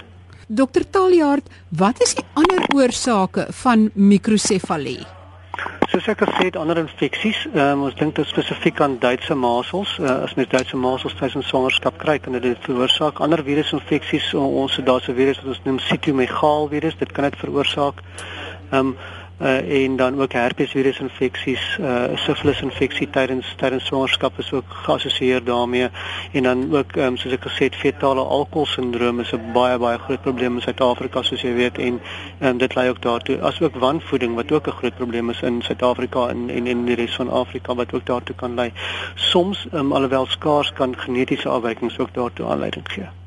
Dokter 0.48 0.90
Taljaard, 0.90 1.50
wat 1.70 2.02
is 2.02 2.14
die 2.16 2.26
ander 2.34 2.62
oorsake 2.76 3.48
van 3.50 3.90
mikrosefalie? 3.94 5.15
Soos 5.96 6.10
ek 6.12 6.26
gesê 6.26 6.50
het, 6.50 6.58
ander 6.60 6.82
infeksies, 6.82 7.46
um, 7.56 7.86
ons 7.88 7.94
dink 7.96 8.18
dit 8.18 8.28
spesifiek 8.28 8.82
aan 8.84 8.98
Duitse 9.00 9.36
masels. 9.40 9.94
Uh, 10.02 10.26
as 10.26 10.34
mens 10.36 10.50
Duitse 10.52 10.76
masels 10.76 11.16
tydens 11.16 11.48
swangerskap 11.48 11.96
kry, 12.02 12.18
kan 12.20 12.36
dit 12.36 12.66
veroorsaak. 12.68 13.22
Ander 13.24 13.40
virusinfeksies, 13.48 14.34
ons 14.36 14.76
het 14.76 14.90
daar's 14.90 15.08
'n 15.08 15.16
virus 15.16 15.40
wat 15.40 15.54
ons 15.54 15.62
noem 15.64 15.80
cytomegaalvirus, 15.80 17.00
dit 17.00 17.12
kan 17.16 17.30
dit 17.30 17.40
veroorsaak. 17.40 18.04
Ehm 18.74 18.92
um, 18.92 18.98
uh, 19.42 19.84
en 19.84 19.96
dan 19.96 20.22
ook 20.22 20.34
herpesvirus 20.34 21.00
infeksies, 21.00 21.78
uh, 21.82 22.04
syfilis 22.16 22.62
infeksie 22.62 23.10
tydens 23.10 23.54
tydens 23.58 23.86
swangerskap 23.86 24.40
is 24.40 24.52
ook 24.54 24.70
geassosieer 24.86 25.44
daarmee 25.44 25.90
en 26.32 26.44
dan 26.44 26.76
ook 26.76 26.96
um, 26.96 27.18
soos 27.18 27.36
ek 27.36 27.48
gesê 27.48 27.70
het 27.70 27.76
fetale 27.76 28.24
alkoholsindroom 28.24 29.20
is 29.20 29.34
'n 29.34 29.52
baie 29.54 29.78
baie 29.78 29.98
groot 29.98 30.22
probleem 30.22 30.56
in 30.56 30.62
Suid-Afrika 30.62 31.22
soos 31.22 31.42
jy 31.42 31.54
weet 31.54 31.78
en 31.78 32.00
um, 32.40 32.58
dit 32.58 32.76
lei 32.76 32.90
ook 32.90 33.02
daartoe 33.02 33.42
asook 33.42 33.76
wanvoeding 33.76 34.36
wat 34.36 34.52
ook 34.52 34.68
'n 34.68 34.78
groot 34.80 34.96
probleem 34.96 35.30
is 35.30 35.42
in 35.42 35.62
Suid-Afrika 35.62 36.28
en 36.28 36.50
en 36.50 36.68
in 36.68 36.86
die 36.86 36.96
res 36.96 37.16
van 37.16 37.30
Afrika 37.30 37.76
wat 37.76 37.94
ook 37.94 38.06
daartoe 38.06 38.36
kan 38.36 38.56
lei. 38.56 38.72
Soms 39.16 39.68
um, 39.74 39.92
alhoewel 39.92 40.26
skaars 40.26 40.74
kan 40.74 40.98
genetiese 40.98 41.50
afwykings 41.50 42.00
ook 42.00 42.14
daartoe 42.14 42.46
aanleiding 42.46 42.92
gee. 42.92 43.25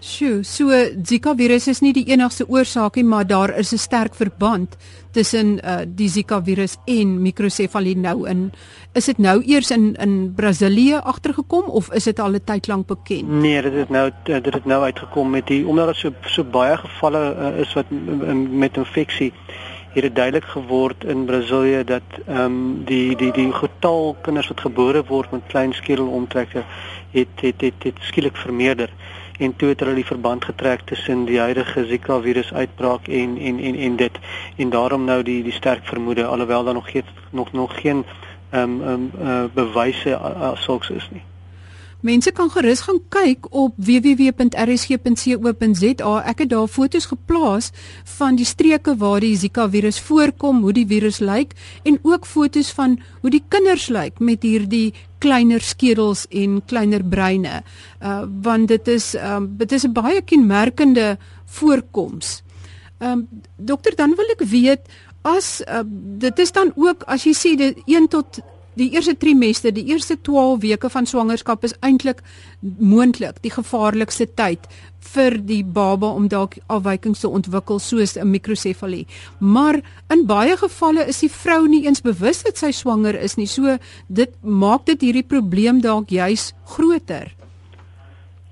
Sjoe, 0.00 0.42
so 0.42 0.70
Zika 1.04 1.34
virus 1.38 1.68
is 1.68 1.80
nie 1.80 1.92
die 1.92 2.04
enigste 2.10 2.46
oorsaak 2.48 2.96
nie, 2.96 3.04
maar 3.04 3.26
daar 3.26 3.52
is 3.58 3.72
'n 3.72 3.78
sterk 3.78 4.14
verband 4.14 4.76
tussen 5.12 5.60
uh, 5.64 5.82
die 5.86 6.08
Zika 6.08 6.42
virus 6.42 6.76
en 6.86 7.22
mikrosefalie 7.22 7.96
nou 7.96 8.28
in. 8.28 8.52
Is 8.94 9.04
dit 9.04 9.18
nou 9.18 9.42
eers 9.44 9.70
in 9.70 9.94
in 9.94 10.32
Brasilië 10.34 11.00
agtergekom 11.02 11.64
of 11.64 11.92
is 11.92 12.04
dit 12.04 12.18
al 12.18 12.34
'n 12.34 12.44
tyd 12.44 12.66
lank 12.66 12.86
bekend? 12.86 13.28
Nee, 13.28 13.62
dit 13.62 13.72
het 13.72 13.90
nou 13.90 14.10
dit 14.24 14.54
het 14.54 14.64
nou 14.64 14.82
uitgekom 14.82 15.30
met 15.30 15.46
die 15.46 15.66
omdat 15.66 15.86
daar 15.86 15.94
so 15.94 16.12
so 16.26 16.44
baie 16.44 16.76
gevalle 16.76 17.36
uh, 17.38 17.60
is 17.60 17.72
wat 17.74 17.86
met 18.50 18.76
infeksie 18.76 19.32
het 19.92 20.02
dit 20.02 20.14
duidelik 20.14 20.44
geword 20.44 21.04
in 21.04 21.24
Brasilië 21.24 21.84
dat 21.84 22.02
ehm 22.26 22.44
um, 22.44 22.84
die 22.84 23.16
die 23.16 23.32
die 23.32 23.52
getal 23.52 24.16
kinders 24.22 24.48
wat 24.48 24.60
gebore 24.60 25.04
word 25.04 25.30
met 25.30 25.42
klein 25.46 25.72
skedelomtrekke 25.72 26.64
het 27.10 27.40
het 27.40 27.60
het, 27.60 27.82
het 27.82 27.98
skielik 28.00 28.36
vermeerder 28.36 28.90
en 29.38 29.56
toe 29.56 29.68
het 29.68 29.80
hulle 29.80 29.94
die 29.94 30.06
verband 30.06 30.44
getrek 30.44 30.80
tussen 30.80 31.24
die 31.24 31.38
huidige 31.38 31.86
Zika 31.86 32.20
virus 32.20 32.52
uitbraak 32.52 33.08
en 33.08 33.38
en 33.38 33.58
en 33.58 33.74
en 33.74 33.96
dit 33.96 34.18
en 34.56 34.70
daarom 34.70 35.04
nou 35.04 35.22
die 35.22 35.42
die 35.42 35.52
sterk 35.52 35.86
vermoede 35.86 36.24
alhoewel 36.24 36.64
daar 36.64 36.74
nog 36.74 36.90
geen 36.90 37.04
nog 37.30 37.52
nog 37.52 37.80
geen 37.80 38.04
ehm 38.50 38.62
um, 38.62 38.82
ehm 38.82 38.92
um, 38.92 39.10
uh, 39.28 39.44
bewyse 39.54 40.16
as 40.16 40.62
sulks 40.62 40.90
is 40.90 41.08
nie. 41.10 41.22
Mense 42.02 42.32
kan 42.34 42.50
gerus 42.50 42.80
gaan 42.82 42.98
kyk 43.14 43.46
op 43.54 43.76
www.rsg.co.za. 43.78 45.32
Ek 46.26 46.38
het 46.42 46.50
daar 46.50 46.66
foto's 46.66 47.06
geplaas 47.06 47.70
van 48.18 48.34
die 48.34 48.46
streke 48.48 48.96
waar 48.98 49.22
die 49.22 49.36
Zika 49.38 49.68
virus 49.70 50.00
voorkom, 50.02 50.62
hoe 50.66 50.74
die 50.74 50.86
virus 50.90 51.20
lyk 51.22 51.54
en 51.86 51.98
ook 52.02 52.26
foto's 52.26 52.74
van 52.74 52.98
hoe 53.22 53.30
die 53.30 53.44
kinders 53.48 53.86
lyk 53.94 54.18
met 54.18 54.42
hierdie 54.42 54.90
kleiner 55.22 55.62
skedels 55.62 56.26
en 56.34 56.58
kleiner 56.66 57.06
breine. 57.06 57.62
Uh 58.02 58.26
want 58.42 58.68
dit 58.68 58.88
is 58.88 59.14
um 59.14 59.56
dit 59.58 59.72
is 59.72 59.86
'n 59.86 59.92
baie 59.94 60.22
kenmerkende 60.22 61.18
voorkoms. 61.46 62.42
Um 62.98 63.28
dokter 63.56 63.94
dan 63.96 64.14
wil 64.18 64.26
ek 64.34 64.42
weet 64.42 64.80
as 65.22 65.62
uh, 65.68 65.80
dit 66.18 66.38
is 66.38 66.52
dan 66.52 66.72
ook 66.74 67.02
as 67.06 67.24
jy 67.24 67.34
sê 67.34 67.54
dit 67.56 67.78
1 67.86 68.08
tot 68.08 68.42
Die 68.74 68.88
eerste 68.94 69.16
trimester, 69.16 69.72
die 69.74 69.84
eerste 69.92 70.16
12 70.20 70.60
weke 70.62 70.88
van 70.90 71.06
swangerskap 71.06 71.64
is 71.64 71.74
eintlik 71.84 72.22
moontlik 72.60 73.42
die 73.44 73.52
gevaarlikste 73.52 74.26
tyd 74.38 74.64
vir 75.12 75.36
die 75.44 75.60
baba 75.64 76.08
om 76.16 76.28
dalk 76.32 76.56
afwykings 76.72 77.20
te 77.20 77.28
ontwikkel 77.28 77.78
soos 77.78 78.16
'n 78.16 78.30
mikrosefalie. 78.30 79.06
Maar 79.38 79.80
in 80.08 80.26
baie 80.26 80.56
gevalle 80.56 81.06
is 81.06 81.20
die 81.20 81.30
vrou 81.30 81.68
nie 81.68 81.84
eens 81.84 82.00
bewus 82.00 82.42
dat 82.42 82.56
sy 82.56 82.70
swanger 82.70 83.14
is 83.14 83.36
nie. 83.36 83.46
So 83.46 83.78
dit 84.08 84.30
maak 84.40 84.86
dit 84.86 85.00
hierdie 85.00 85.26
probleem 85.26 85.80
dalk 85.80 86.08
juis 86.08 86.52
groter. 86.64 87.32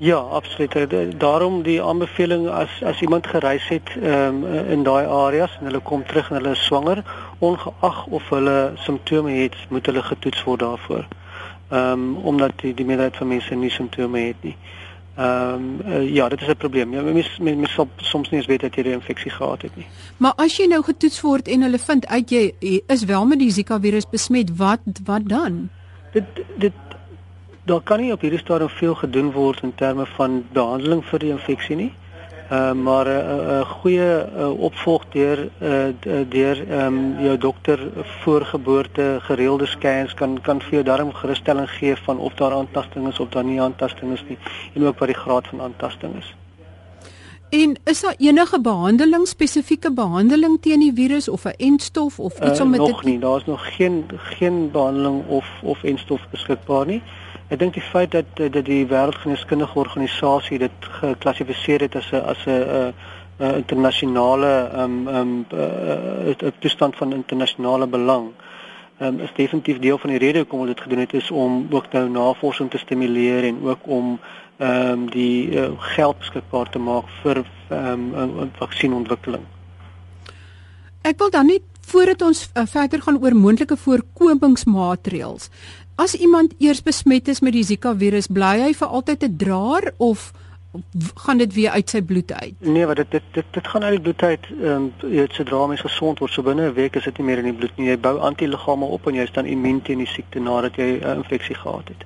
Ja, 0.02 0.16
absoluut. 0.16 0.72
Daarom 1.20 1.62
die 1.62 1.82
aanbeveling 1.82 2.48
as 2.48 2.82
as 2.82 3.00
iemand 3.00 3.26
gereis 3.26 3.68
het 3.68 3.88
um, 4.02 4.46
in 4.46 4.82
daai 4.82 5.06
areas 5.06 5.56
en 5.60 5.66
hulle 5.68 5.80
kom 5.80 6.04
terug 6.04 6.30
en 6.30 6.36
hulle 6.36 6.54
is 6.56 6.64
swanger, 6.64 7.04
ongeag 7.40 8.06
of 8.06 8.28
hulle 8.28 8.72
simptome 8.74 9.30
het, 9.30 9.56
moet 9.68 9.86
hulle 9.86 10.02
getoets 10.02 10.44
word 10.44 10.60
daarvoor. 10.60 11.06
Ehm 11.70 11.92
um, 11.92 12.16
omdat 12.16 12.52
die 12.60 12.74
die 12.74 12.84
meerderheid 12.84 13.16
van 13.16 13.28
mense 13.28 13.54
nie 13.54 13.70
simptome 13.70 14.18
het 14.18 14.36
nie. 14.40 14.56
Ehm 15.16 15.54
um, 15.54 15.80
uh, 15.86 16.14
ja, 16.14 16.28
dit 16.28 16.40
is 16.40 16.48
'n 16.48 16.56
probleem. 16.56 16.92
Ja, 16.92 17.02
mense 17.02 17.42
mense 17.42 17.72
sal 17.72 17.88
soms 17.96 18.30
nie 18.30 18.38
eens 18.38 18.48
weet 18.48 18.60
dat 18.60 18.74
jy 18.74 18.82
'n 18.82 18.92
infeksie 19.00 19.30
gehad 19.30 19.62
het 19.62 19.76
nie. 19.76 19.86
Maar 20.16 20.32
as 20.36 20.56
jy 20.56 20.66
nou 20.66 20.82
getoets 20.82 21.20
word 21.20 21.48
en 21.48 21.62
hulle 21.62 21.78
vind 21.78 22.06
uit 22.06 22.30
jy 22.30 22.54
is 22.86 23.04
wel 23.04 23.26
met 23.26 23.38
die 23.38 23.50
Zika 23.50 23.80
virus 23.80 24.08
besmet, 24.08 24.56
wat 24.56 24.80
wat 25.04 25.28
dan? 25.28 25.68
Dit 26.12 26.24
dit 26.56 26.72
daar 27.64 27.80
kan 27.80 28.00
nie 28.00 28.12
op 28.12 28.20
hierdie 28.20 28.38
stadium 28.38 28.68
veel 28.68 28.94
gedoen 28.94 29.32
word 29.32 29.62
in 29.62 29.74
terme 29.74 30.06
van 30.06 30.44
behandeling 30.52 31.04
vir 31.04 31.18
die 31.18 31.30
infeksie 31.30 31.76
nie. 31.76 31.92
Uh, 32.50 32.72
maar 32.72 33.06
'n 33.06 33.08
uh, 33.08 33.58
uh, 33.58 33.60
goeie 33.60 34.26
uh, 34.36 34.60
opvolg 34.60 35.04
deur 35.08 35.48
uh, 35.62 36.24
deur 36.28 36.84
um, 36.84 37.20
jou 37.22 37.38
dokter 37.38 37.78
voor 38.22 38.44
geboorte 38.44 39.18
gereelde 39.20 39.66
scans 39.66 40.14
kan 40.14 40.40
kan 40.40 40.60
vir 40.60 40.70
jou 40.70 40.82
darm 40.82 41.12
gerusstelling 41.12 41.70
gee 41.70 41.96
van 41.96 42.18
of 42.18 42.34
daar 42.34 42.52
aantasting 42.52 43.08
is 43.08 43.20
of 43.20 43.28
daar 43.28 43.44
nie 43.44 43.60
aantasting 43.60 44.12
is 44.12 44.24
nie 44.28 44.38
en 44.74 44.86
ook 44.86 44.98
wat 44.98 45.08
die 45.08 45.16
graad 45.16 45.46
van 45.46 45.60
aantasting 45.60 46.16
is. 46.18 46.34
En 47.50 47.78
is 47.84 48.00
daar 48.00 48.14
enige 48.18 48.60
behandeling 48.60 49.26
spesifieke 49.26 49.92
behandeling 49.92 50.58
teen 50.60 50.80
die 50.80 50.92
virus 50.94 51.28
of 51.28 51.44
'n 51.44 51.54
entstof 51.56 52.18
of 52.18 52.40
iets 52.40 52.58
uh, 52.58 52.64
om 52.64 52.70
met 52.70 52.80
dit 52.80 52.88
Nog 52.88 53.04
nie, 53.04 53.18
daar's 53.18 53.44
nog 53.44 53.74
geen 53.76 54.04
geen 54.16 54.70
behandeling 54.70 55.26
of 55.26 55.46
of 55.62 55.82
entstof 55.82 56.20
beskikbaar 56.30 56.86
nie. 56.86 57.02
Ek 57.50 57.58
dink 57.58 57.74
die 57.74 57.82
feit 57.82 58.12
dat 58.14 58.36
dat 58.38 58.64
die 58.64 58.84
wêreldgeneeskundige 58.86 59.78
organisasie 59.78 60.58
dit 60.58 60.90
geklassifiseer 61.00 61.80
het 61.86 61.96
as 61.96 62.12
'n 62.12 62.22
as 62.34 62.46
'n 62.46 62.94
'n 63.38 63.54
internasionale 63.56 64.70
um 64.82 65.08
um 65.08 65.46
'n 65.50 66.52
toestand 66.60 66.96
van 66.96 67.12
internasionale 67.12 67.86
belang 67.86 68.32
um, 69.00 69.20
is 69.20 69.32
definitief 69.34 69.78
deel 69.78 69.98
van 69.98 70.10
die 70.10 70.18
rede 70.18 70.38
hoekom 70.38 70.60
hulle 70.60 70.74
dit 70.74 70.82
gedoen 70.84 70.98
het 70.98 71.14
is 71.14 71.30
om 71.30 71.66
ook 71.70 71.92
nou 71.92 72.08
navorsing 72.08 72.70
te 72.70 72.78
stimuleer 72.78 73.44
en 73.44 73.62
ook 73.62 73.86
om 73.86 74.18
ehm 74.56 74.90
um, 74.90 75.10
die 75.10 75.50
uh, 75.56 75.70
geld 75.78 76.18
beskikbaar 76.18 76.68
te 76.70 76.78
maak 76.78 77.08
vir 77.22 77.42
ehm 77.68 78.14
um, 78.14 78.50
vaksienontwikkeling. 78.58 79.42
Ek 81.02 81.18
wil 81.18 81.30
dan 81.30 81.46
net 81.46 81.62
voordat 81.80 82.22
ons 82.22 82.50
uh, 82.54 82.66
verder 82.66 83.02
gaan 83.02 83.22
oor 83.22 83.34
moontlike 83.34 83.76
voorkomingsmaatreëls. 83.76 85.48
As 86.00 86.14
iemand 86.16 86.54
eers 86.58 86.80
besmet 86.80 87.28
is 87.28 87.42
met 87.44 87.52
die 87.52 87.64
Zika 87.66 87.90
virus, 88.00 88.30
bly 88.32 88.54
hy 88.62 88.70
vir 88.72 88.88
altyd 88.88 89.24
'n 89.26 89.36
draer 89.36 89.92
of 89.98 90.32
gaan 91.24 91.38
dit 91.38 91.52
weer 91.52 91.70
uit 91.70 91.90
sy 91.90 92.00
bloed 92.00 92.32
uit? 92.32 92.54
Nee, 92.60 92.86
wat 92.86 92.96
dit 92.96 93.10
dit 93.10 93.22
dit, 93.32 93.44
dit 93.52 93.68
gaan 93.68 93.84
uit 93.84 93.92
die 93.92 94.00
bloed 94.00 94.22
uit. 94.22 94.46
Ehm 94.62 94.72
um, 94.72 95.12
jy 95.12 95.26
het 95.26 95.36
sodra 95.36 95.66
mens 95.66 95.84
gesond 95.84 96.18
word, 96.18 96.32
so 96.32 96.42
binne 96.42 96.70
'n 96.70 96.74
week 96.74 96.96
is 96.96 97.04
dit 97.04 97.18
nie 97.18 97.26
meer 97.26 97.38
in 97.38 97.50
die 97.50 97.58
bloed 97.58 97.76
nie. 97.76 97.88
Jy 97.88 97.98
bou 97.98 98.16
antiliggame 98.18 98.84
op 98.84 99.06
en 99.06 99.14
jy 99.14 99.22
is 99.28 99.32
dan 99.32 99.46
immuun 99.46 99.82
teen 99.82 99.98
die 99.98 100.06
siekte 100.06 100.40
nadat 100.40 100.76
jy 100.76 100.88
'n 101.04 101.16
infeksie 101.16 101.56
gehad 101.56 101.88
het. 101.88 102.04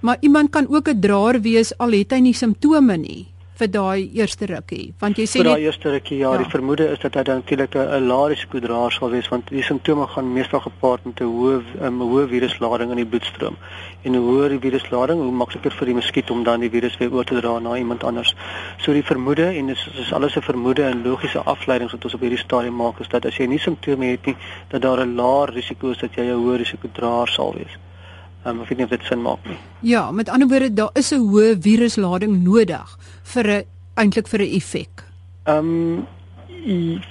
Maar 0.00 0.16
iemand 0.20 0.50
kan 0.50 0.68
ook 0.68 0.88
'n 0.88 1.00
draer 1.00 1.40
wees 1.40 1.78
al 1.78 1.90
het 1.90 2.10
hy 2.12 2.18
nie 2.18 2.34
simptome 2.34 2.96
nie 2.96 3.31
vir 3.60 3.68
daai 3.68 4.10
eerste 4.16 4.46
rukkie? 4.48 4.94
Want 5.00 5.18
jy 5.20 5.26
sê 5.28 5.40
vir 5.40 5.48
daai 5.50 5.64
eerste 5.66 5.90
rukkie 5.92 6.18
ja, 6.18 6.32
ja. 6.32 6.40
die 6.40 6.50
vermoede 6.52 6.86
is 6.92 7.00
dat 7.02 7.18
hy 7.18 7.22
dan 7.28 7.42
natuurlik 7.42 7.76
'n 7.76 8.06
lae 8.08 8.28
risiko 8.32 8.60
draer 8.64 8.92
sal 8.92 9.10
wees 9.10 9.28
want 9.28 9.50
die 9.50 9.62
simptome 9.62 10.06
gaan 10.14 10.32
meestal 10.32 10.60
gepaard 10.60 11.04
met 11.04 11.20
'n 11.20 11.28
hoë 11.28 11.58
'n 11.90 12.00
hoë 12.00 12.28
viruslading 12.32 12.90
in 12.90 13.02
die 13.02 13.10
bloedstroom. 13.12 13.56
En 14.02 14.14
hoe 14.14 14.24
hoër 14.30 14.48
die 14.56 14.62
viruslading 14.70 15.20
hoe 15.20 15.32
makliker 15.32 15.72
vir 15.78 15.86
die 15.86 15.94
muskiet 15.94 16.30
om 16.30 16.44
dan 16.44 16.60
die 16.60 16.70
virus 16.70 16.96
weer 16.96 17.12
oor 17.12 17.24
te 17.24 17.40
dra 17.40 17.58
na 17.58 17.76
iemand 17.76 18.04
anders. 18.04 18.34
So 18.78 18.92
die 18.92 19.04
vermoede 19.04 19.46
en 19.46 19.66
dit 19.66 19.76
is, 19.76 19.88
is 19.98 20.12
alles 20.12 20.36
'n 20.36 20.42
vermoede 20.42 20.82
en 20.82 21.02
logiese 21.02 21.38
afleidings 21.38 21.92
wat 21.92 22.04
ons 22.04 22.14
op 22.14 22.20
hierdie 22.20 22.38
stadium 22.38 22.76
maak 22.76 23.00
is 23.00 23.08
dat 23.08 23.26
as 23.26 23.36
jy 23.36 23.46
nie 23.46 23.58
simptome 23.58 24.06
het 24.06 24.26
nie 24.26 24.36
dat 24.68 24.82
daar 24.82 25.06
'n 25.06 25.14
lae 25.14 25.46
risiko 25.46 25.90
is 25.90 25.98
dat 25.98 26.14
jy 26.14 26.24
'n 26.24 26.40
hoë 26.40 26.56
risiko 26.56 26.88
draer 26.92 27.28
sal 27.28 27.54
wees 27.54 27.76
Um, 28.44 28.60
ek 28.60 28.72
weet 28.72 28.78
nie 28.78 28.84
of 28.84 28.90
dit 28.90 29.04
sin 29.06 29.22
maak 29.22 29.44
nie. 29.46 29.58
Ja, 29.86 30.10
met 30.10 30.28
ander 30.28 30.48
woorde, 30.48 30.72
daar 30.74 30.90
is 30.98 31.12
'n 31.12 31.22
hoë 31.22 31.60
viruslading 31.62 32.42
nodig 32.42 32.98
vir 33.22 33.46
'n 33.46 33.64
eintlik 33.94 34.28
vir 34.28 34.40
'n 34.42 34.54
effek. 34.56 35.04
Ehm 35.44 35.58
um, 35.58 36.06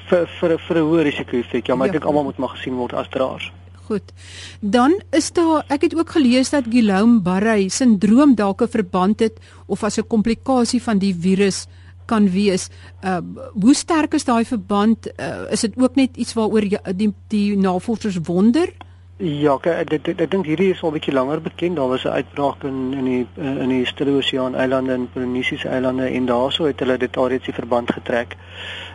vir 0.10 0.28
vir 0.40 0.58
vir 0.68 0.78
'n 0.78 0.88
hoë 0.90 1.04
risiko 1.04 1.38
effek. 1.38 1.68
Ja, 1.68 1.76
maar 1.76 1.88
ja. 1.88 1.94
ek 1.94 2.00
dink 2.00 2.06
almal 2.06 2.24
moet 2.24 2.38
maar 2.38 2.56
gesien 2.56 2.76
word 2.76 2.94
as 2.94 3.08
draers. 3.10 3.52
Goed. 3.88 4.12
Dan 4.60 5.02
is 5.12 5.32
daar 5.32 5.64
ek 5.68 5.82
het 5.82 5.96
ook 5.96 6.10
gelees 6.10 6.50
dat 6.50 6.70
Guillain-Barré 6.70 7.70
sindroom 7.70 8.36
dalk 8.36 8.62
'n 8.62 8.68
verband 8.68 9.20
het 9.20 9.40
of 9.68 9.84
as 9.84 9.98
'n 9.98 10.08
komplikasie 10.08 10.82
van 10.82 10.98
die 10.98 11.16
virus 11.16 11.68
kan 12.06 12.30
wees. 12.30 12.70
Uh 13.04 13.20
hoe 13.54 13.74
sterk 13.74 14.14
is 14.14 14.24
daai 14.24 14.46
verband? 14.46 15.08
Uh, 15.20 15.52
is 15.52 15.62
dit 15.62 15.74
ook 15.78 15.96
net 15.96 16.18
iets 16.18 16.34
waaroor 16.34 16.62
die 16.96 17.14
die 17.28 17.58
navorsers 17.58 18.20
wonder? 18.24 18.74
Ja, 19.22 19.54
ek 19.62 19.92
ek, 19.94 20.22
dink 20.34 20.48
hierdie 20.50 20.72
is 20.74 20.80
al 20.82 20.96
bietjie 20.96 21.14
langer 21.14 21.44
bekend. 21.46 21.76
Daar 21.78 21.92
was 21.92 22.06
'n 22.06 22.16
uitbraak 22.18 22.64
in 22.64 22.94
in 22.94 23.06
die 23.06 23.28
in 23.38 23.70
die 23.70 23.86
Stille 23.86 24.18
Oseaan 24.18 24.56
eilande 24.56 24.94
en 24.94 25.10
Polinesiese 25.14 25.68
eilande 25.68 26.08
en 26.10 26.26
daarso 26.26 26.66
het 26.66 26.80
hulle 26.80 26.98
dit 26.98 27.18
alreeds 27.18 27.46
die 27.46 27.54
verband 27.54 27.92
getrek. 27.92 28.36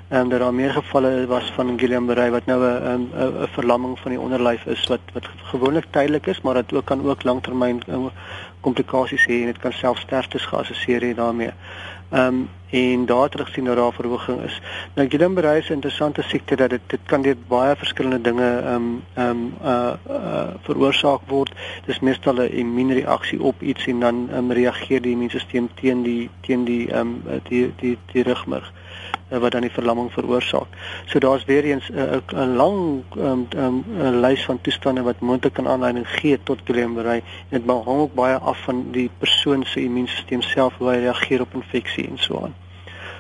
ehm 0.09 0.21
um, 0.21 0.29
dat 0.29 0.41
daar 0.41 0.55
meer 0.55 0.73
gevalle 0.73 1.27
was 1.27 1.53
van 1.55 1.79
Guillain-Barré 1.79 2.31
wat 2.31 2.47
nou 2.47 2.61
'n 2.65 3.11
'n 3.15 3.47
verlamming 3.55 3.99
van 3.99 4.11
die 4.11 4.21
onderlyf 4.21 4.67
is 4.67 4.87
wat 4.87 5.01
wat 5.13 5.29
gewoonlik 5.45 5.87
tydelik 5.91 6.27
is, 6.27 6.41
maar 6.41 6.55
dit 6.55 6.73
ook 6.73 6.85
kan 6.85 7.07
ook 7.07 7.23
langtermyn 7.23 7.83
komplikasies 8.61 9.27
hê 9.27 9.41
en 9.41 9.47
dit 9.47 9.59
kan 9.59 9.73
self 9.73 9.99
sterftes 9.99 10.47
geassosieer 10.47 11.03
hê 11.03 11.15
daarmee. 11.15 11.53
Ehm 12.11 12.27
um, 12.27 12.49
en 12.71 13.07
daar 13.07 13.23
het 13.23 13.41
gesien 13.41 13.65
dat 13.65 13.77
daar 13.77 13.93
verhoging 13.93 14.43
is. 14.43 14.61
Nou 14.95 15.09
Guillain-Barré 15.09 15.57
is 15.57 15.69
'n 15.69 15.73
interessante 15.73 16.23
siekte 16.23 16.57
dat 16.57 16.71
dit 16.71 16.81
dit 16.87 17.01
kan 17.05 17.23
deur 17.23 17.37
baie 17.49 17.77
verskillende 17.77 18.21
dinge 18.21 18.59
ehm 18.59 18.75
um, 18.75 19.03
ehm 19.15 19.29
um, 19.29 19.55
uh 19.63 19.93
uh 20.09 20.49
veroorsaak 20.63 21.21
word. 21.27 21.53
Dis 21.87 22.01
meestal 22.01 22.35
'n 22.35 22.51
immuunreaksie 22.51 23.43
op 23.43 23.63
iets 23.63 23.87
en 23.87 24.01
dan 24.01 24.29
um, 24.35 24.53
reageer 24.53 25.03
die 25.03 25.13
immuunstelsel 25.13 25.69
teen 25.75 26.03
die 26.03 26.31
teen 26.41 26.65
die 26.65 26.91
ehm 26.91 27.01
um, 27.01 27.41
die 27.43 27.73
die 27.77 27.99
die 28.13 28.23
rugmerg 28.23 28.73
uh, 29.31 29.39
wat 29.39 29.53
dan 29.53 29.61
die 29.61 29.71
verlamming 29.71 30.13
veroorsaak. 30.13 30.67
So 31.05 31.19
daar's 31.19 31.45
weer 31.45 31.65
eens 31.65 31.89
'n 31.91 31.99
uh, 31.99 32.43
'n 32.43 32.57
lang 32.57 33.03
um, 33.17 33.47
um, 33.57 33.85
lys 34.21 34.45
van 34.45 34.61
toestande 34.61 35.03
wat 35.03 35.21
moontlik 35.21 35.53
kan 35.53 35.69
aanleiding 35.69 36.09
gee 36.09 36.39
tot 36.43 36.59
Guillain-Barré. 36.65 37.23
Dit 37.49 37.63
hang 37.67 37.87
ook 37.87 38.15
baie 38.15 38.37
af 38.39 38.59
van 38.63 38.87
die 38.91 39.11
persoon 39.19 39.65
se 39.65 39.83
immuunstelsel 39.83 40.43
self 40.43 40.75
hoe 40.79 40.91
hy 40.91 40.97
reageer 40.97 41.41
op 41.41 41.55
infeksie 41.55 42.09
en 42.09 42.19
so 42.19 42.41
aan. 42.43 42.55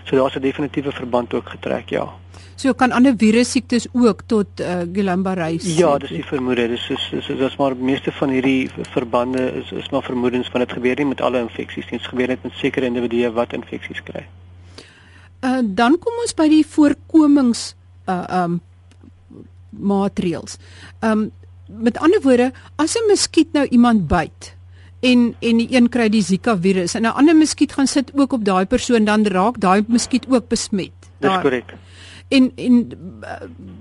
So 0.04 0.16
daar's 0.16 0.36
'n 0.36 0.40
definitiewe 0.40 0.92
verband 0.92 1.34
ook 1.34 1.48
getrek, 1.48 1.88
ja. 1.88 2.08
So 2.54 2.72
kan 2.72 2.92
ander 2.92 3.14
virus 3.16 3.50
siektes 3.50 3.86
ook 3.92 4.22
tot 4.26 4.60
uh, 4.60 4.78
Guillain-Barré. 4.92 5.58
Ja, 5.60 5.98
dis 5.98 6.08
die 6.08 6.24
vermoede. 6.24 6.68
Dis 6.68 6.88
is 6.90 7.08
dis 7.10 7.28
is 7.28 7.38
dis 7.38 7.56
maar 7.56 7.76
meeste 7.76 8.12
van 8.12 8.28
hierdie 8.28 8.70
verbande 8.94 9.52
is 9.52 9.72
is 9.72 9.90
maar 9.90 10.02
vermoedens 10.02 10.48
van 10.48 10.60
dit 10.60 10.72
gebeur 10.72 10.96
nie 10.96 11.06
met 11.06 11.20
alle 11.20 11.38
infeksies 11.38 11.90
nie. 11.90 11.98
Dit 11.98 12.08
gebeur 12.08 12.28
net 12.28 12.42
met 12.42 12.52
sekere 12.52 12.86
individue 12.86 13.32
wat 13.32 13.52
infeksies 13.52 14.02
kry. 14.02 14.24
Uh 15.40 15.60
dan 15.64 15.98
kom 15.98 16.12
ons 16.22 16.34
by 16.34 16.48
die 16.48 16.64
voorkomings 16.66 17.74
uh 18.08 18.24
um 18.42 18.60
maatreëls. 19.70 20.56
Um 21.00 21.30
met 21.66 21.98
ander 21.98 22.22
woorde, 22.22 22.52
as 22.76 22.94
'n 22.94 23.08
muskiet 23.08 23.52
nou 23.52 23.66
iemand 23.66 24.06
byt 24.08 24.56
en 25.00 25.34
en 25.40 25.56
die 25.56 25.68
een 25.70 25.88
kry 25.88 26.08
die 26.08 26.22
Zika 26.22 26.56
virus 26.58 26.94
en 26.94 27.02
'n 27.02 27.16
ander 27.20 27.36
muskiet 27.36 27.72
gaan 27.72 27.86
sit 27.86 28.10
ook 28.14 28.32
op 28.32 28.44
daai 28.44 28.66
persoon 28.66 29.04
dan 29.04 29.26
raak 29.26 29.60
daai 29.60 29.84
muskiet 29.88 30.26
ook 30.28 30.48
besmet. 30.48 30.92
Dis 31.18 31.40
korrek. 31.42 31.74
En 32.28 32.52
en 32.56 32.92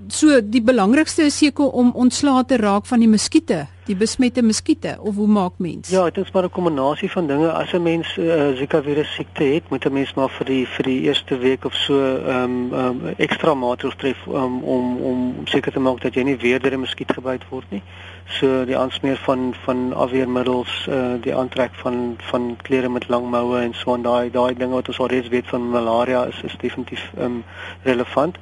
so 0.08 0.40
die 0.42 0.62
belangrikste 0.62 1.22
is 1.22 1.36
seker 1.36 1.70
om 1.70 1.90
ontslae 1.94 2.44
te 2.44 2.56
raak 2.56 2.86
van 2.86 3.00
die 3.00 3.08
muskiete 3.08 3.66
die 3.86 3.96
besmette 3.96 4.42
muskiete 4.42 4.96
of 5.00 5.14
hoe 5.14 5.28
maak 5.30 5.58
mens? 5.62 5.90
Ja, 5.90 6.04
dit 6.10 6.24
is 6.24 6.32
maar 6.32 6.44
'n 6.44 6.50
kombinasie 6.50 7.10
van 7.10 7.26
dinge. 7.26 7.52
As 7.52 7.72
'n 7.72 7.82
mens 7.82 8.16
uh, 8.16 8.50
eh, 8.50 8.56
Zika 8.56 8.82
virus 8.82 9.14
siekte 9.14 9.44
het, 9.44 9.68
moet 9.70 9.84
'n 9.84 9.92
mens 9.92 10.14
maar 10.14 10.28
vir 10.28 10.46
die 10.46 10.66
vir 10.66 10.84
die 10.84 11.00
eerste 11.00 11.38
week 11.38 11.64
of 11.64 11.74
so 11.74 12.16
ehm 12.16 12.72
um, 12.72 12.72
um, 12.72 13.14
ekstra 13.16 13.54
maatreëls 13.54 13.96
tref 13.96 14.26
um, 14.26 14.62
om 14.62 14.96
om 14.96 15.36
om 15.36 15.46
seker 15.46 15.72
te 15.72 15.80
maak 15.80 16.00
dat 16.00 16.14
jy 16.14 16.22
nie 16.22 16.36
weer 16.36 16.60
deur 16.60 16.72
'n 16.72 16.80
muskiet 16.80 17.12
gebyt 17.12 17.48
word 17.48 17.70
nie. 17.70 17.82
So 18.26 18.64
die 18.64 18.76
aansmeer 18.76 19.16
van 19.16 19.54
van 19.64 19.94
afweermiddels, 19.94 20.86
uh, 20.90 21.14
die 21.20 21.34
aantrek 21.34 21.74
van 21.74 22.16
van 22.18 22.56
klere 22.62 22.88
met 22.88 23.08
lang 23.08 23.30
moue 23.30 23.60
en 23.60 23.74
so 23.74 23.94
en 23.94 24.02
daai 24.02 24.30
daai 24.30 24.54
dinge 24.54 24.74
wat 24.74 24.88
ons 24.88 24.98
al 24.98 25.06
reeds 25.06 25.28
weet 25.28 25.46
van 25.46 25.70
malaria 25.70 26.24
is 26.24 26.42
is 26.42 26.56
definitief 26.58 27.12
ehm 27.16 27.24
um, 27.24 27.44
relevant. 27.82 28.36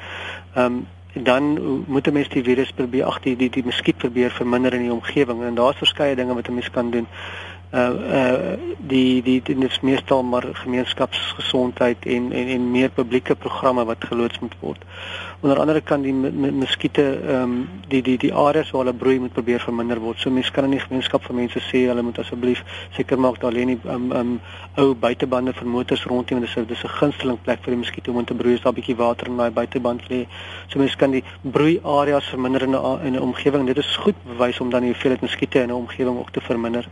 Ehm 0.55 0.65
um, 0.65 0.87
dan 1.15 1.59
moet 1.87 2.07
'n 2.07 2.13
mens 2.13 2.29
die 2.29 2.43
virus 2.43 2.71
probeer 2.71 3.05
ag 3.05 3.21
die 3.21 3.37
die 3.37 3.51
die 3.51 3.65
muskiet 3.65 3.97
probeer 3.97 4.31
verminder 4.31 4.73
in 4.73 4.83
die 4.83 4.93
omgewing 4.93 5.43
en 5.43 5.55
daar's 5.55 5.77
verskeie 5.77 6.15
dinge 6.15 6.35
wat 6.35 6.49
'n 6.49 6.55
mens 6.55 6.71
kan 6.71 6.91
doen. 6.91 7.07
Uh 7.75 7.91
uh 8.19 8.59
die 8.79 9.23
die 9.23 9.43
dit 9.43 9.63
is 9.63 9.81
meestal 9.81 10.23
maar 10.23 10.45
gemeenskapsgesondheid 10.53 12.07
en 12.07 12.33
en 12.33 12.49
en 12.49 12.71
meer 12.71 12.91
publieke 12.91 13.35
programme 13.35 13.85
wat 13.85 14.05
geloods 14.05 14.39
moet 14.39 14.55
word 14.61 14.85
onder 15.45 15.59
andere 15.61 15.81
kan 15.81 16.03
die 16.03 16.13
muskiete 16.13 17.03
ehm 17.21 17.43
um, 17.43 17.69
die 17.89 18.01
die 18.03 18.17
die 18.19 18.33
areas 18.33 18.71
waar 18.71 18.85
hulle 18.85 18.97
broei 18.97 19.19
moet 19.21 19.33
probeer 19.33 19.61
verminder 19.61 19.99
word. 20.01 20.19
So 20.19 20.31
mense 20.31 20.53
kan 20.53 20.65
in 20.65 20.71
die 20.71 20.81
gemeenskap 20.81 21.25
vir 21.27 21.37
mense 21.37 21.61
sê 21.67 21.83
hulle 21.91 22.03
moet 22.03 22.19
asseblief 22.23 22.63
seker 22.97 23.21
maak 23.21 23.41
daar 23.43 23.53
lê 23.53 23.67
nie 23.69 23.77
ehm 23.83 24.07
um, 24.13 24.13
um, 24.21 24.31
ou 24.81 24.95
buitebande 24.95 25.53
vir 25.53 25.69
motors 25.69 26.05
rondom 26.09 26.41
want 26.41 26.47
dit 26.47 26.57
is 26.57 26.69
dis 26.69 26.85
'n 26.85 26.95
gunsteling 27.01 27.39
plek 27.45 27.61
vir 27.65 27.75
die 27.75 27.81
muskiete 27.83 28.11
om 28.11 28.25
te 28.25 28.35
broei. 28.35 28.55
Is 28.55 28.63
daar 28.63 28.73
'n 28.73 28.81
bietjie 28.81 28.97
water 28.97 29.27
in 29.27 29.37
daai 29.37 29.51
buiteband 29.51 30.09
lê. 30.09 30.27
So 30.69 30.79
mense 30.79 30.97
kan 30.97 31.11
die 31.11 31.25
broei 31.43 31.79
areas 31.83 32.25
verminder 32.25 32.63
in 32.63 32.75
'n 32.75 33.07
in 33.07 33.15
'n 33.15 33.21
omgewing. 33.21 33.67
Dit 33.67 33.79
is 33.79 33.97
goed 33.97 34.17
bewys 34.25 34.61
om 34.61 34.71
dan 34.71 34.81
die 34.81 34.93
hoeveelheid 34.93 35.21
muskiete 35.21 35.61
in 35.61 35.69
'n 35.69 35.73
omgewing 35.85 36.19
ook 36.19 36.31
te 36.31 36.41
verminder. 36.41 36.89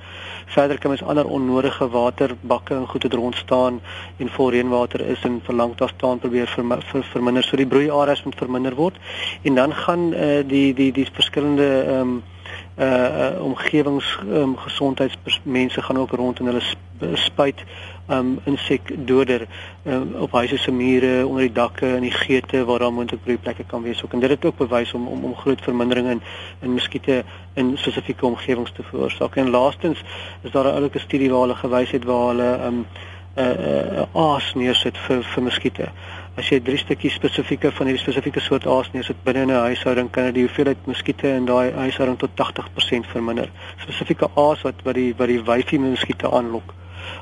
Verder 0.47 0.79
kan 0.79 0.91
mens 0.91 1.03
ander 1.03 1.27
onnodige 1.27 1.89
waterbakke 1.89 2.75
en 2.75 2.87
goede 2.87 3.09
rond 3.09 3.37
staan 3.37 3.81
en 4.17 4.29
vol 4.29 4.51
reënwater 4.51 5.01
is 5.01 5.25
en 5.25 5.41
vir 5.45 5.55
lank 5.55 5.79
daar 5.79 5.93
staan 5.97 6.19
probeer 6.19 6.47
vir, 6.47 6.83
vir 6.83 7.03
verminder. 7.03 7.43
So 7.43 7.57
die 7.57 7.67
broei 7.67 7.91
areas 7.91 8.23
moet 8.23 8.42
verminder 8.43 8.75
word 8.75 9.01
en 9.43 9.55
dan 9.61 9.75
gaan 9.85 10.13
uh, 10.13 10.43
die 10.47 10.75
die 10.75 10.93
die 10.93 11.09
verskillende 11.13 11.71
ehm 11.83 12.01
um, 12.01 12.23
uh, 12.77 12.87
uh 12.87 13.45
omgewings 13.45 14.19
um, 14.29 14.57
gesondheidsmense 14.57 15.83
gaan 15.83 15.99
ook 15.99 16.11
rond 16.11 16.39
en 16.39 16.47
hulle 16.53 16.65
spuit 17.15 17.65
um 18.11 18.39
insekdoder 18.45 19.47
um, 19.87 20.15
op 20.15 20.33
huise 20.33 20.57
se 20.59 20.73
mure, 20.73 21.27
onder 21.27 21.43
die 21.43 21.53
dakke 21.53 21.95
en 21.95 22.01
die 22.01 22.11
geete 22.11 22.65
waar 22.65 22.79
daar 22.79 22.93
moontlik 22.93 23.23
broeiplekke 23.23 23.65
kan 23.67 23.83
wees 23.83 24.05
ook. 24.05 24.13
En 24.13 24.21
dit 24.21 24.31
het 24.31 24.45
ook 24.45 24.57
bewys 24.57 24.93
om 24.93 25.07
om 25.09 25.25
om 25.25 25.37
groot 25.37 25.61
vermindering 25.61 26.09
in 26.09 26.23
in 26.61 26.75
muskiete 26.75 27.25
in 27.55 27.73
spesifieke 27.79 28.27
omgewings 28.27 28.73
te 28.73 28.83
veroorsaak. 28.83 29.37
En 29.37 29.51
laastens 29.51 30.03
is 30.43 30.51
daar 30.51 30.65
'n 30.65 30.75
oulike 30.75 30.99
studie 30.99 31.31
waar 31.31 31.41
hulle 31.41 31.55
gewys 31.55 31.91
het 31.91 32.05
waar 32.05 32.29
hulle 32.29 32.59
um 32.67 32.87
'n 33.37 33.41
uh, 33.41 33.47
'n 33.47 34.09
uh, 34.15 34.33
aas 34.33 34.55
neersit 34.55 34.99
vir 34.99 35.23
vir 35.23 35.43
muskiete 35.43 35.89
as 36.37 36.49
jy 36.49 36.61
drie 36.65 36.79
stukkies 36.81 37.15
spesifieke 37.19 37.71
van 37.77 37.91
hierdie 37.91 38.03
spesifieke 38.03 38.41
soort 38.41 38.67
aas 38.67 38.89
neersit 38.93 39.19
binne 39.25 39.45
'n 39.47 39.51
huishouding 39.69 40.11
kan 40.11 40.25
dit 40.25 40.35
die 40.35 40.45
hoeveelheid 40.47 40.87
muskiete 40.87 41.29
in 41.29 41.45
daai 41.47 41.73
huishouding 41.73 42.19
tot 42.19 42.31
80% 42.37 43.07
verminder. 43.07 43.51
Spesifieke 43.83 44.29
aas 44.35 44.63
wat 44.63 44.75
wat 44.85 44.95
die 44.95 45.15
wat 45.19 45.29
die 45.29 45.43
wyfie 45.43 45.79
muskiete 45.79 46.31
aanlok 46.31 46.75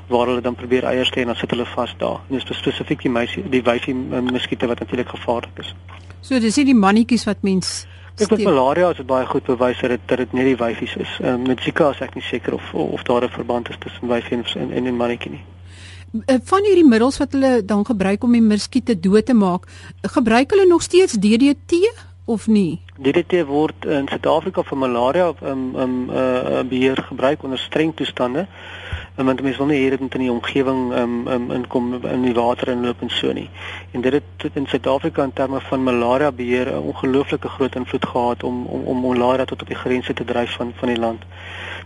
waar 0.07 0.27
hulle 0.27 0.41
dan 0.41 0.55
probeer 0.55 0.83
eiers 0.83 1.11
lê 1.15 1.21
en 1.21 1.27
dan 1.27 1.35
sit 1.35 1.51
hulle 1.51 1.65
vas 1.65 1.93
daar. 1.97 2.19
En 2.29 2.39
dis 2.39 2.57
spesifiek 2.57 3.01
die 3.01 3.11
meisie 3.11 3.43
die 3.49 3.63
wyfie 3.63 3.93
muskiete 4.31 4.67
wat 4.67 4.79
natuurlik 4.79 5.09
gevaarlik 5.09 5.59
is. 5.59 5.75
So 6.21 6.39
dis 6.39 6.57
nie 6.57 6.65
die 6.65 6.75
mannetjies 6.75 7.25
wat 7.25 7.41
mens 7.41 7.87
Ek 8.19 8.27
dink 8.29 8.43
malaria 8.43 8.89
is 8.91 9.05
baie 9.07 9.25
goed 9.25 9.45
bewys 9.47 9.79
dat 9.81 9.89
dit 9.89 10.01
dat 10.05 10.17
dit 10.17 10.33
nie 10.33 10.43
die 10.43 10.57
wyfies 10.59 10.95
is. 10.95 11.13
Ehm 11.21 11.33
um, 11.33 11.47
met 11.47 11.61
Zika 11.63 11.89
is 11.91 12.01
ek 12.01 12.15
nie 12.15 12.23
seker 12.23 12.53
of 12.53 12.73
of 12.73 13.03
daar 13.03 13.23
'n 13.23 13.29
verband 13.29 13.69
is 13.69 13.79
tussen 13.79 14.07
wyfie 14.07 14.37
en 14.37 14.71
en 14.71 14.85
en 14.85 14.95
mannetjie 14.95 15.31
nie. 15.31 15.43
Eh, 16.11 16.35
van 16.43 16.65
hierdie 16.67 16.87
middels 16.87 17.17
wat 17.21 17.31
hulle 17.31 17.65
dan 17.65 17.85
gebruik 17.87 18.23
om 18.23 18.33
die 18.35 18.43
muskiete 18.43 18.97
dood 18.99 19.25
te 19.25 19.33
maak, 19.33 19.67
gebruik 20.01 20.51
hulle 20.51 20.67
nog 20.67 20.83
steeds 20.83 21.13
DDT 21.13 21.79
of 22.25 22.47
nie? 22.47 22.81
DDT 23.01 23.45
word 23.49 23.85
in 23.89 24.05
Suid-Afrika 24.11 24.61
vir 24.61 24.77
malaria 24.77 25.31
um 25.41 25.61
um 25.75 25.93
uh 26.09 26.61
beheer 26.69 27.01
gebruik 27.09 27.43
onder 27.43 27.57
streng 27.57 27.95
toestande. 27.97 28.47
Um, 29.17 29.25
want 29.25 29.41
mense 29.41 29.57
wil 29.57 29.67
nie 29.67 29.79
hê 29.81 29.89
dit 29.89 30.01
in 30.01 30.21
die 30.23 30.31
omgewing 30.31 30.93
um 30.95 31.15
um 31.27 31.49
inkom 31.51 31.95
in 32.07 32.21
die 32.23 32.35
water 32.37 32.69
inloop 32.71 33.01
en 33.01 33.09
so 33.09 33.33
nie. 33.33 33.49
En 33.91 34.01
dit 34.05 34.13
het 34.13 34.55
in 34.55 34.67
Suid-Afrika 34.67 35.23
in 35.23 35.33
terme 35.33 35.59
van 35.61 35.83
malaria 35.83 36.31
beheer 36.31 36.71
'n 36.71 36.85
ongelooflike 36.93 37.49
groot 37.49 37.75
invloed 37.75 38.05
gehad 38.05 38.43
om 38.43 38.65
om 38.65 38.85
om 38.85 39.01
malaria 39.01 39.45
tot 39.45 39.61
op 39.61 39.67
die 39.67 39.81
grense 39.81 40.13
te 40.13 40.23
dryf 40.23 40.55
van 40.55 40.71
van 40.75 40.87
die 40.87 40.99
land. 40.99 41.25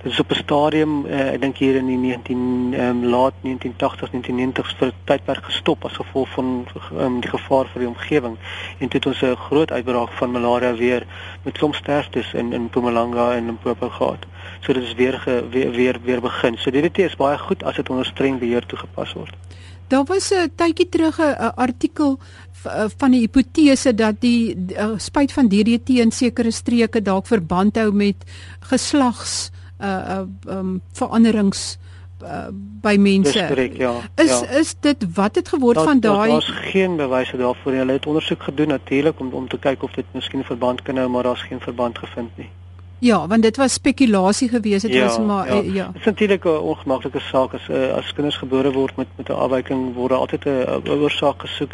Dit 0.03 0.11
is 0.11 0.19
op 0.19 0.31
'n 0.31 0.35
stadium 0.35 1.05
uh, 1.05 1.33
ek 1.33 1.41
dink 1.41 1.57
hier 1.57 1.75
in 1.75 1.87
die 1.87 1.97
19 1.97 2.73
um 2.79 3.05
laat 3.05 3.33
1980s 3.41 4.11
1990s 4.11 4.77
vir 4.77 4.91
tydperk 5.03 5.43
gestop 5.43 5.85
as 5.85 5.95
gevolg 5.95 6.29
van 6.29 6.67
um 6.99 7.19
die 7.19 7.29
gevaar 7.29 7.65
vir 7.73 7.79
die 7.79 7.89
omgewing 7.89 8.37
en 8.79 8.87
dit 8.87 8.93
het 8.93 9.05
ons 9.05 9.21
'n 9.21 9.35
groot 9.35 9.71
uitbraak 9.71 10.11
van 10.11 10.31
malaria 10.31 10.73
weer 10.75 11.04
met 11.43 11.57
klomp 11.57 11.75
sterftes 11.75 12.33
in 12.33 12.53
in 12.53 12.61
Mpumalanga 12.61 13.33
en 13.35 13.45
Limpopo 13.45 13.89
gehad. 13.89 14.25
So 14.59 14.73
dit 14.73 14.83
is 14.83 14.93
weer 14.93 15.19
ge, 15.19 15.47
weer 15.49 15.71
weer 15.71 15.99
weer 16.03 16.21
begin. 16.21 16.57
So 16.57 16.71
DDT 16.71 16.97
is 16.97 17.15
baie 17.15 17.37
goed 17.37 17.63
as 17.63 17.75
dit 17.75 17.89
onder 17.89 18.05
streng 18.05 18.39
beheer 18.39 18.65
toegepas 18.65 19.13
word. 19.13 19.33
Daar 19.87 20.03
was 20.03 20.31
'n 20.33 20.51
tydjie 20.55 20.89
terug 20.89 21.19
'n 21.19 21.55
artikel 21.55 22.19
van 22.97 23.11
die 23.11 23.19
hipotese 23.25 23.93
dat 23.95 24.15
die 24.19 24.55
uh, 24.55 24.95
spuit 24.97 25.33
van 25.33 25.47
DDT 25.47 25.89
in 25.89 26.11
sekere 26.11 26.51
streke 26.51 27.01
dalk 27.01 27.27
verband 27.27 27.77
hou 27.77 27.91
met 27.93 28.25
geslags 28.59 29.51
uh 29.79 30.23
um, 30.47 30.81
veranderings 30.95 31.77
uh, 32.25 32.47
by 32.81 32.95
mense. 32.99 33.31
Dis 33.31 33.47
korrek, 33.47 33.77
ja. 33.77 33.93
Is 34.15 34.39
ja. 34.39 34.57
is 34.59 34.75
dit 34.79 35.05
wat 35.13 35.35
het 35.35 35.47
geword 35.47 35.75
da, 35.75 35.83
van 35.83 35.99
daai 35.99 36.29
Daar's 36.31 36.51
geen 36.71 36.95
bewyse 36.95 37.37
daarvoor 37.37 37.71
nie. 37.71 37.79
Hulle 37.79 37.97
het 37.99 38.05
ondersoek 38.05 38.43
gedoen 38.43 38.67
natuurlik 38.67 39.19
om 39.19 39.33
om 39.33 39.47
te 39.47 39.57
kyk 39.57 39.83
of 39.83 39.91
dit 39.91 40.05
miskien 40.11 40.43
verband 40.43 40.81
kan 40.81 40.97
hou, 40.97 41.09
maar 41.09 41.23
daar's 41.23 41.47
geen 41.49 41.59
verband 41.59 41.97
gevind 41.97 42.37
nie. 42.37 42.49
Ja, 42.99 43.27
want 43.27 43.41
dit 43.41 43.57
was 43.57 43.73
spekulasie 43.73 44.49
geweest, 44.49 44.81
dit 44.81 44.93
ja, 44.93 45.05
was 45.05 45.19
maar 45.19 45.47
ja. 45.47 45.61
Uh, 45.61 45.73
ja. 45.73 45.85
Dit 45.85 45.95
is 45.95 46.05
natuurlik 46.05 46.43
'n 46.43 46.47
ongemaklike 46.47 47.19
saak 47.19 47.53
as 47.53 47.67
uh, 47.69 47.93
as 47.93 48.13
kinders 48.13 48.37
gebore 48.37 48.71
word 48.71 48.95
met 48.95 49.07
met 49.15 49.29
'n 49.29 49.31
afwyking 49.31 49.93
word 49.93 50.09
daar 50.09 50.19
altyd 50.19 50.45
'n 50.45 50.89
oorsaak 50.89 51.41
gesoek 51.41 51.71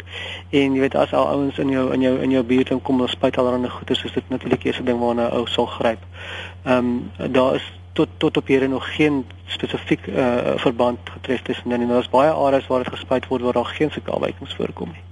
en 0.50 0.74
jy 0.74 0.80
weet 0.80 0.94
as 0.94 1.12
al 1.12 1.26
ouens 1.26 1.58
in 1.58 1.68
jou 1.68 1.92
in 1.92 2.00
jou 2.00 2.18
in 2.18 2.30
jou 2.30 2.44
buurt 2.44 2.72
kom 2.82 2.98
dan 2.98 3.08
spuit 3.08 3.38
allerlei 3.38 3.70
goeie, 3.70 4.04
is 4.04 4.12
dit 4.12 4.28
natuurlik 4.28 4.64
eers 4.64 4.78
'n 4.78 4.84
ding 4.84 4.98
waarna 4.98 5.28
'n 5.28 5.32
ou 5.32 5.46
sal 5.46 5.66
gryp. 5.66 5.98
Ehm 6.62 6.76
um, 6.76 7.32
daar 7.32 7.54
is 7.54 7.72
tot 7.92 8.08
tot 8.18 8.36
op 8.36 8.46
hierdie 8.46 8.68
nog 8.68 8.94
geen 8.94 9.24
spesifiek 9.44 10.06
uh, 10.06 10.56
verband 10.56 10.98
getref 11.04 11.42
tussen 11.42 11.72
en 11.72 11.88
daar's 11.88 12.10
baie 12.10 12.30
areas 12.30 12.66
waar 12.66 12.84
dit 12.84 12.92
gespuit 12.92 13.26
word 13.26 13.42
waar 13.42 13.52
daar 13.52 13.74
geen 13.76 13.90
sulke 13.90 14.10
afwykings 14.10 14.54
voorkom 14.54 14.88
nie. 14.88 15.04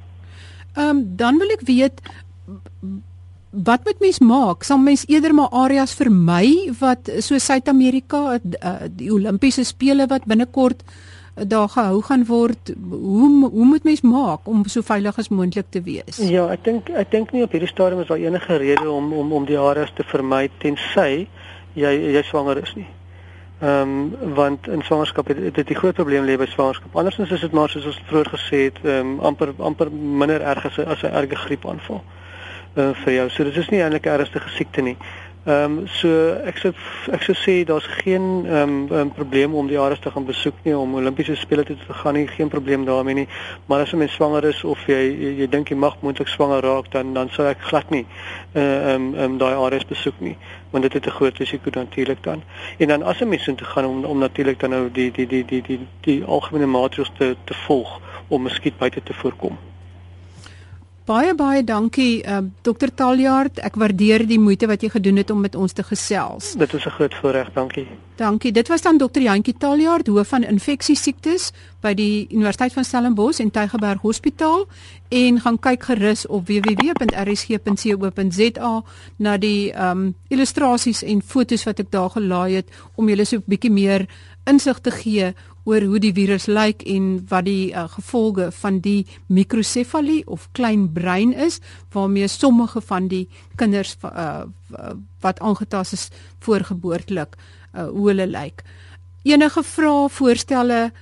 Ehm 0.74 0.88
um, 0.88 1.04
dan 1.16 1.38
wil 1.38 1.54
ek 1.56 1.64
weet 1.68 2.02
wat 3.50 3.84
moet 3.84 4.00
mens 4.00 4.18
maak? 4.18 4.62
Sal 4.62 4.78
mens 4.78 5.04
eerder 5.06 5.34
maar 5.34 5.48
areas 5.48 5.94
vermy 5.94 6.70
wat 6.78 7.10
so 7.18 7.38
Suid-Amerika, 7.38 8.38
uh, 8.38 8.74
die 8.90 9.10
Olimpiese 9.12 9.64
spele 9.64 10.06
wat 10.06 10.24
binnekort 10.24 10.84
uh, 10.86 10.92
daar 11.46 11.68
gehou 11.68 12.02
gaan 12.02 12.24
word, 12.26 12.72
hoe 12.90 13.48
hoe 13.50 13.64
moet 13.64 13.84
mens 13.84 14.00
maak 14.00 14.48
om 14.48 14.64
so 14.66 14.82
veilig 14.82 15.18
as 15.18 15.28
moontlik 15.28 15.66
te 15.68 15.82
wees? 15.82 16.16
Ja, 16.16 16.48
ek 16.52 16.64
dink 16.64 16.90
ek 16.90 17.10
dink 17.10 17.32
nie 17.32 17.44
op 17.46 17.54
hierdie 17.54 17.70
stadium 17.70 18.02
is 18.02 18.10
daar 18.10 18.20
enige 18.20 18.56
rede 18.56 18.90
om 18.90 19.12
om 19.12 19.32
om 19.32 19.46
die 19.48 19.58
areas 19.58 19.92
te 19.94 20.04
vermy 20.12 20.48
tensy 20.58 21.26
jy 21.72 22.12
jy 22.14 22.22
swanger 22.22 22.62
is 22.62 22.74
nie. 22.74 22.86
Ehm 23.60 23.80
um, 23.82 24.34
want 24.34 24.68
in 24.68 24.82
swangerskap 24.82 25.28
het 25.28 25.54
dit 25.54 25.70
'n 25.70 25.74
groot 25.74 25.94
probleem 25.94 26.24
lê 26.24 26.36
by 26.36 26.46
swangerskap. 26.46 26.96
Andersins 26.96 27.30
is 27.30 27.40
dit 27.40 27.52
maar 27.52 27.68
soos 27.68 27.86
ons 27.86 28.02
vroeër 28.06 28.30
gesê 28.36 28.58
het, 28.68 28.78
ehm 28.84 29.06
um, 29.06 29.20
amper 29.20 29.52
amper 29.58 29.92
minder 29.92 30.40
erg 30.40 30.64
as 30.66 30.76
'n 30.78 30.86
as 30.86 31.02
'n 31.02 31.14
erge 31.14 31.36
griepaanval 31.36 32.02
uh, 32.74 32.90
vir 32.94 33.12
jou. 33.12 33.28
So 33.30 33.44
dit 33.44 33.56
is 33.56 33.68
nie 33.68 33.82
eintlik 33.82 34.06
'n 34.06 34.08
ernstige 34.18 34.48
siekte 34.48 34.80
nie. 34.80 34.96
Ehm 35.00 35.19
um, 35.44 35.86
so 35.88 36.08
ek 36.44 36.58
sou 36.60 36.72
ek 37.12 37.22
sou 37.24 37.34
sê 37.34 37.54
daar's 37.64 37.86
geen 38.02 38.46
ehm 38.46 38.72
um, 38.90 38.92
um, 38.92 39.12
probleem 39.12 39.54
om 39.54 39.68
die 39.68 39.78
areas 39.78 40.00
te 40.00 40.10
gaan 40.10 40.26
besoek 40.28 40.54
nie 40.64 40.76
om 40.76 40.94
Olimpiese 40.94 41.36
spele 41.36 41.64
te 41.64 41.76
gaan 42.02 42.14
nie, 42.14 42.26
geen 42.26 42.48
probleem 42.48 42.84
daarmee 42.84 43.14
nie. 43.14 43.28
Maar 43.66 43.80
as 43.80 43.92
'n 43.92 43.98
mens 43.98 44.12
swanger 44.12 44.44
is 44.44 44.64
of 44.64 44.86
jy 44.86 45.00
jy, 45.22 45.30
jy 45.40 45.48
dink 45.48 45.68
jy 45.68 45.76
mag 45.76 45.96
moontlik 46.00 46.28
swanger 46.28 46.60
raak, 46.60 46.90
dan 46.92 47.14
dan 47.14 47.28
sou 47.30 47.46
ek 47.46 47.60
glad 47.60 47.90
nie 47.90 48.06
eh, 48.52 48.62
ehm 48.62 48.68
uh, 48.68 48.92
ehm 48.92 49.14
um, 49.14 49.14
um, 49.18 49.38
daai 49.38 49.54
areas 49.54 49.86
besoek 49.86 50.20
nie, 50.20 50.36
want 50.70 50.82
dit 50.82 50.92
het 50.92 51.06
'n 51.06 51.16
groot 51.18 51.38
risiko 51.38 51.70
natuurlik 51.72 52.22
dan. 52.22 52.42
En 52.78 52.88
dan 52.88 53.02
as 53.02 53.20
'n 53.20 53.28
mens 53.28 53.46
moet 53.46 53.62
gaan 53.62 53.86
om 53.86 54.04
om 54.04 54.18
natuurlik 54.18 54.60
dan 54.60 54.70
nou 54.70 54.90
die 54.92 55.10
die 55.10 55.26
die 55.26 55.44
die 55.44 55.62
die 55.62 55.80
die, 56.00 56.24
algemene 56.24 56.66
maatreëls 56.66 57.12
te 57.18 57.36
te 57.44 57.54
volg 57.54 58.00
om 58.28 58.42
muskiet 58.42 58.78
buite 58.78 59.02
te 59.02 59.14
voorkom. 59.14 59.69
Baie 61.10 61.32
baie 61.34 61.64
dankie 61.66 62.22
uh, 62.22 62.38
Dr 62.62 62.92
Taljaard. 62.94 63.58
Ek 63.66 63.74
waardeer 63.82 64.22
die 64.30 64.38
moeite 64.38 64.68
wat 64.70 64.84
jy 64.84 64.92
gedoen 64.92 65.16
het 65.18 65.30
om 65.34 65.40
met 65.42 65.56
ons 65.58 65.74
te 65.74 65.82
gesels. 65.82 66.52
Dit 66.54 66.74
is 66.74 66.86
'n 66.86 66.90
groot 66.94 67.14
voorreg, 67.14 67.50
dankie. 67.52 67.86
Dankie. 68.16 68.52
Dit 68.52 68.68
was 68.68 68.82
dan 68.82 68.98
Dr 68.98 69.20
Jantjie 69.20 69.54
Taljaard, 69.58 70.06
hoof 70.06 70.28
van 70.28 70.42
infeksiesiektes 70.42 71.52
by 71.80 71.94
die 71.94 72.26
Universiteit 72.30 72.72
van 72.72 72.84
Stellenbosch 72.84 73.40
en 73.40 73.50
Tygerberg 73.50 74.00
Hospitaal 74.00 74.66
en 75.08 75.40
gaan 75.40 75.58
kyk 75.58 75.82
gerus 75.82 76.26
op 76.26 76.46
www.rsg.co.za 76.46 77.62
na 79.16 79.36
die 79.36 79.72
ehm 79.72 79.90
um, 79.90 80.14
illustrasies 80.28 81.02
en 81.02 81.22
fotos 81.22 81.64
wat 81.64 81.78
ek 81.80 81.90
daar 81.90 82.10
gelaai 82.10 82.54
het 82.54 82.66
om 82.94 83.08
julle 83.08 83.24
so 83.24 83.36
'n 83.36 83.42
bietjie 83.46 83.70
meer 83.70 84.06
insig 84.48 84.80
te 84.80 84.90
gee 84.90 85.34
oor 85.68 85.84
hoe 85.84 85.98
die 86.00 86.12
virus 86.16 86.46
lyk 86.46 86.82
en 86.88 87.26
wat 87.28 87.44
die 87.44 87.72
uh, 87.72 87.84
gevolge 87.92 88.50
van 88.62 88.80
die 88.80 89.06
mikrosefalie 89.28 90.26
of 90.26 90.48
klein 90.56 90.92
brein 90.92 91.32
is 91.32 91.60
waarmee 91.92 92.28
sommige 92.28 92.80
van 92.80 93.08
die 93.08 93.28
kinders 93.60 93.96
uh, 94.04 94.42
wat 95.20 95.40
aangetast 95.40 95.92
is 95.92 96.08
voorgeboortelik 96.40 97.36
uh, 97.36 97.40
hoe 97.88 98.08
hulle 98.08 98.26
lyk. 98.26 98.62
Enige 99.22 99.62
vrae, 99.62 100.08
voorstelle 100.08 100.92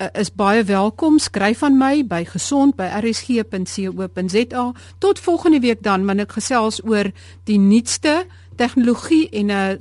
uh, 0.00 0.06
is 0.14 0.32
baie 0.32 0.64
welkom. 0.64 1.18
Skryf 1.18 1.62
aan 1.62 1.78
my 1.78 2.06
by 2.06 2.24
gesond@rsg.co.za. 2.24 4.72
Tot 4.98 5.18
volgende 5.18 5.60
week 5.60 5.82
dan 5.82 6.06
wanneer 6.06 6.26
ek 6.26 6.32
gesels 6.40 6.84
oor 6.84 7.10
die 7.44 7.58
nuutste 7.58 8.26
tegnologie 8.58 9.28
en 9.30 9.50
'n 9.50 9.78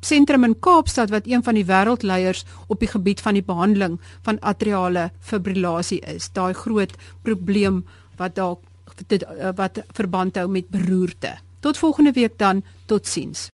sentrum 0.00 0.44
in 0.44 0.58
Kaapstad 0.58 1.10
wat 1.10 1.26
een 1.26 1.42
van 1.42 1.54
die 1.54 1.64
wêreldleiers 1.64 2.44
op 2.66 2.78
die 2.80 2.88
gebied 2.88 3.20
van 3.20 3.34
die 3.34 3.42
behandeling 3.42 4.00
van 4.22 4.40
atriale 4.40 5.10
fibrillasie 5.20 6.00
is. 6.00 6.30
Daai 6.32 6.52
groot 6.52 6.92
probleem 7.22 7.84
wat 8.16 8.34
dalk 8.34 8.60
wat 9.54 9.82
verband 9.94 10.36
hou 10.36 10.48
met 10.48 10.68
beroerte. 10.68 11.38
Tot 11.60 11.78
volgende 11.78 12.12
week 12.12 12.38
dan. 12.38 12.62
Totsiens. 12.86 13.48